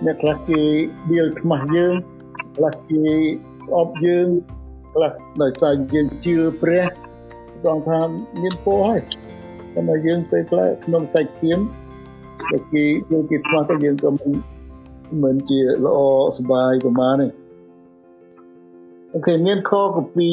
[0.04, 0.60] អ្នកខ្លះគេ
[1.10, 1.94] ដៀលខ្មាស់យើង
[2.56, 3.04] ខ្លះគេ
[3.66, 4.28] ស្អប់យើង
[4.94, 5.12] ខ្លះ
[5.42, 6.84] ដោយសារយើងជឿព្រះ
[7.64, 8.00] គាត់ថា
[8.42, 9.00] មានពោហើយ
[9.74, 11.58] តែយើងពេលខ្លះក្នុងសាច់ឈាម
[12.50, 14.32] តែគេយកគេខ្មាស់ទៅយើងក៏មិន
[15.22, 15.98] មិនជាល្អ
[16.36, 17.26] សុបាយប្រហែលទេ
[19.14, 20.30] អូខេមានខកពី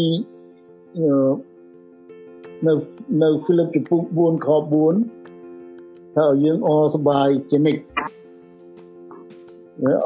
[2.68, 2.74] នៅ
[3.22, 4.48] នៅហ្វីលីបចំពុក4ខ
[4.92, 5.23] 4
[6.16, 7.82] ថាឲ្យយើងអសប្បាយជានិច្ច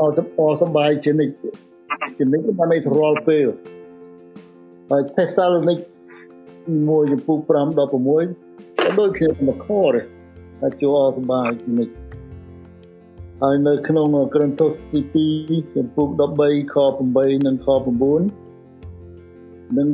[0.01, 1.33] អសអសប្បាយជានិច្ច
[2.17, 3.47] ជានិច្ចបានន័យថារាល់ពេល
[4.89, 5.79] ហើយថេសាឡូនីក
[6.89, 10.05] មួយចំពុក5ដល់6ក៏ដូចគ្នាមកខដែរ
[10.59, 11.93] ថាចូលអសប្បាយជានិច្ច
[13.41, 16.07] ហើយនៅក្នុងក្រឹនតូសទី2ចំពុក
[16.41, 16.75] 13ខ
[17.11, 17.79] 8និងខ9
[19.77, 19.87] នឹង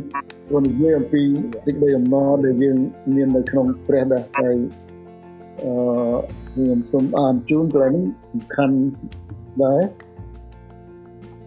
[0.48, 1.24] ព្រោះនិយាយអំពី
[1.66, 2.78] សេចក្តីអំណរដែលយើង
[3.16, 4.56] មាននៅក្នុងព្រះដែរហើយ
[5.62, 5.74] អឺ
[6.52, 8.76] ខ្ញុំសូមអានជូនកន្លែងនេះសំខាន់
[9.64, 9.82] ដែរ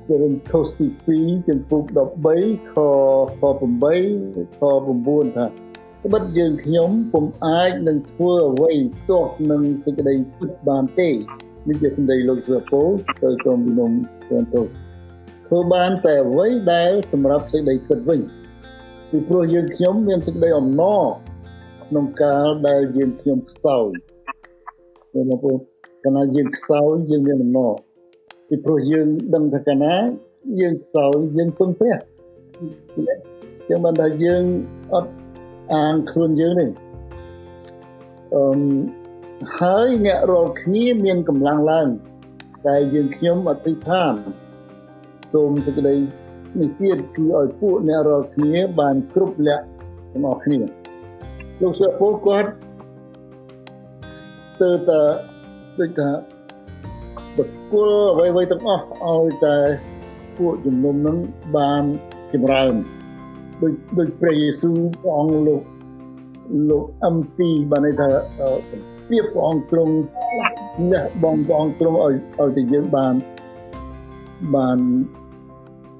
[0.09, 0.87] គរិនថូសទី
[1.17, 1.83] 2ចំពុក
[2.33, 2.75] 13ខ
[3.39, 4.61] ខ8ខ
[4.99, 5.47] 9ថា
[6.05, 8.73] ត្បិតយើងខ្ញុំពុំអាចនឹងធ្វើអ្វី
[9.09, 11.09] ទាស់នឹងសេចក្តីពិតបានទេ
[11.69, 12.83] នេះជាសម្ដីលោកស្វាពូ
[13.23, 13.93] ទៅក្រុមវិនំ
[14.29, 14.69] គរិនថូស
[15.47, 18.21] ធ្វើបានតែអ្វីដែលសម្រាប់សេចក្តីពិតវិញ
[19.11, 21.03] ពីព្រោះយើងខ្ញុំមានសេចក្តីអំណរ
[21.89, 23.89] ក្នុងកាលដែលយើងខ្ញុំខ្សោយ
[25.13, 25.59] បងប្អូន
[26.05, 27.75] កាលណាយើងខ្សោយយើងមានអំណរ
[28.49, 29.95] ពីព្រោះយើងដឹងថាកាលណា
[30.61, 31.97] យើងខ្សោយយើងពឹងព្រះ
[33.69, 34.43] ចឹងបានថាយើង
[34.95, 35.11] អត់
[35.75, 36.71] អានខ្លួនយើងនេះ
[38.35, 38.43] អឺ
[39.59, 41.89] ហើយអ្នករាល់គ្នាមានកម្លាំងឡើង
[42.67, 44.13] តែយើងខ្ញុំអធិដ្ឋាន
[45.33, 45.95] សូមសេចក្តី
[46.59, 49.65] នេះទៀតគឺឲ្យពួកអ្នករាល់គ្នាបានគ្រប់លក្ខ
[50.13, 50.59] ទាំងអស់គ្នា
[51.61, 52.51] លោកសុពលគាត់
[54.61, 55.03] ទៅតែ
[55.79, 56.11] ដូចថា
[57.37, 59.57] បកគលអ្វីៗទាំងអស់ឲ្យតែ
[60.37, 61.17] ពួកជំនុំនឹង
[61.57, 61.83] បាន
[62.33, 62.75] ចម្រើន
[63.63, 65.63] ដូចដូចព្រះយេស៊ូវព្រះអង្គលោក
[66.71, 68.09] លោកអំទីបានន័យថា
[69.09, 69.95] ពីព្រះអង្គទ្រង់
[70.93, 73.15] លះបងព្រះអង្គទ្រង់ឲ្យឲ្យតែយើងបាន
[74.57, 74.79] បាន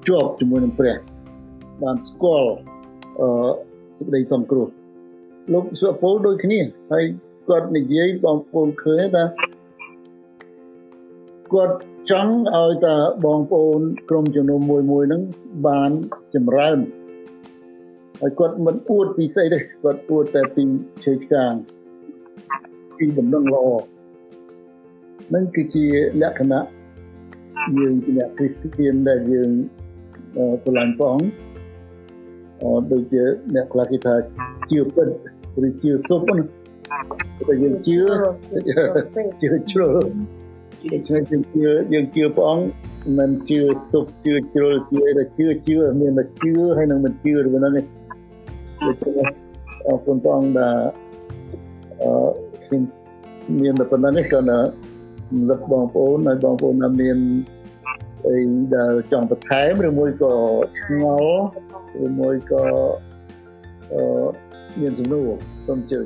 [0.07, 0.97] ជាប់ជាមួយនឹងព្រះ
[1.83, 2.51] បានស្គាល់
[3.19, 3.29] អឺ
[3.97, 4.67] សេចក្តីសង្គ្រោះ
[5.53, 6.59] លោកសុពលដូចគ្នា
[6.91, 7.05] ហើយ
[7.49, 9.23] គាត់និយាយបងប្អូនឃើញថា
[11.53, 11.75] គាត់
[12.11, 12.95] ចង់ឲ្យតា
[13.25, 15.21] បងប្អូនក្រុមជំនុំមួយមួយហ្នឹង
[15.67, 15.91] បាន
[16.35, 16.77] ចម្រើន
[18.21, 20.63] ហើយគាត់មិនអួតពីស្អីទេគាត់អួតតែពី
[21.03, 21.53] ជើឆ្កាង
[22.97, 23.67] ពីដំណឹងល្អ
[25.33, 25.85] នឹងគឺជា
[26.21, 26.65] លក្ខណៈ
[27.77, 29.51] យើងជាអ្នកគ្រីស្ទានដែលយើង
[30.63, 31.27] ស្រឡាញ់ព្រះអង្គ
[32.61, 33.23] អឺដូចជា
[33.53, 34.13] អ្នកខ្លះគេថា
[34.71, 35.07] ជឿពិត
[35.65, 36.43] ឬជឿសុបណា
[37.47, 37.99] តែយើងជឿ
[39.41, 39.97] ជឿជ្រុល
[40.83, 41.17] យើងជឿ
[41.93, 42.65] យើងជឿព្រះអង្គ
[43.17, 43.59] មិនជឿ
[43.91, 47.85] សុបជឿជ្រុលជឿតែជឿជឿមានតែជឿហើយនឹងមិនជឿទៅហ្នឹងឯង
[48.85, 49.27] ដូច្នេះ
[49.87, 50.77] អរគុណព្រះអង្គដែល
[52.01, 52.11] អឺ
[52.65, 52.81] ខ្ញុំ
[53.61, 54.59] មានតែប៉ុណ្ណឹងឯងក៏ណា
[55.49, 57.17] លឹកបងប្អូនហើយបងប្អូនណាមាន
[58.27, 58.37] អី
[58.75, 60.33] ដែលចង់បន្ថែមឬមួយក៏
[60.79, 61.39] ឆ្ងល់
[62.05, 62.63] ឬមួយក៏
[63.91, 64.01] អឺ
[64.81, 65.29] មានសំណួរ
[65.67, 66.05] សូមអញ្ជើញ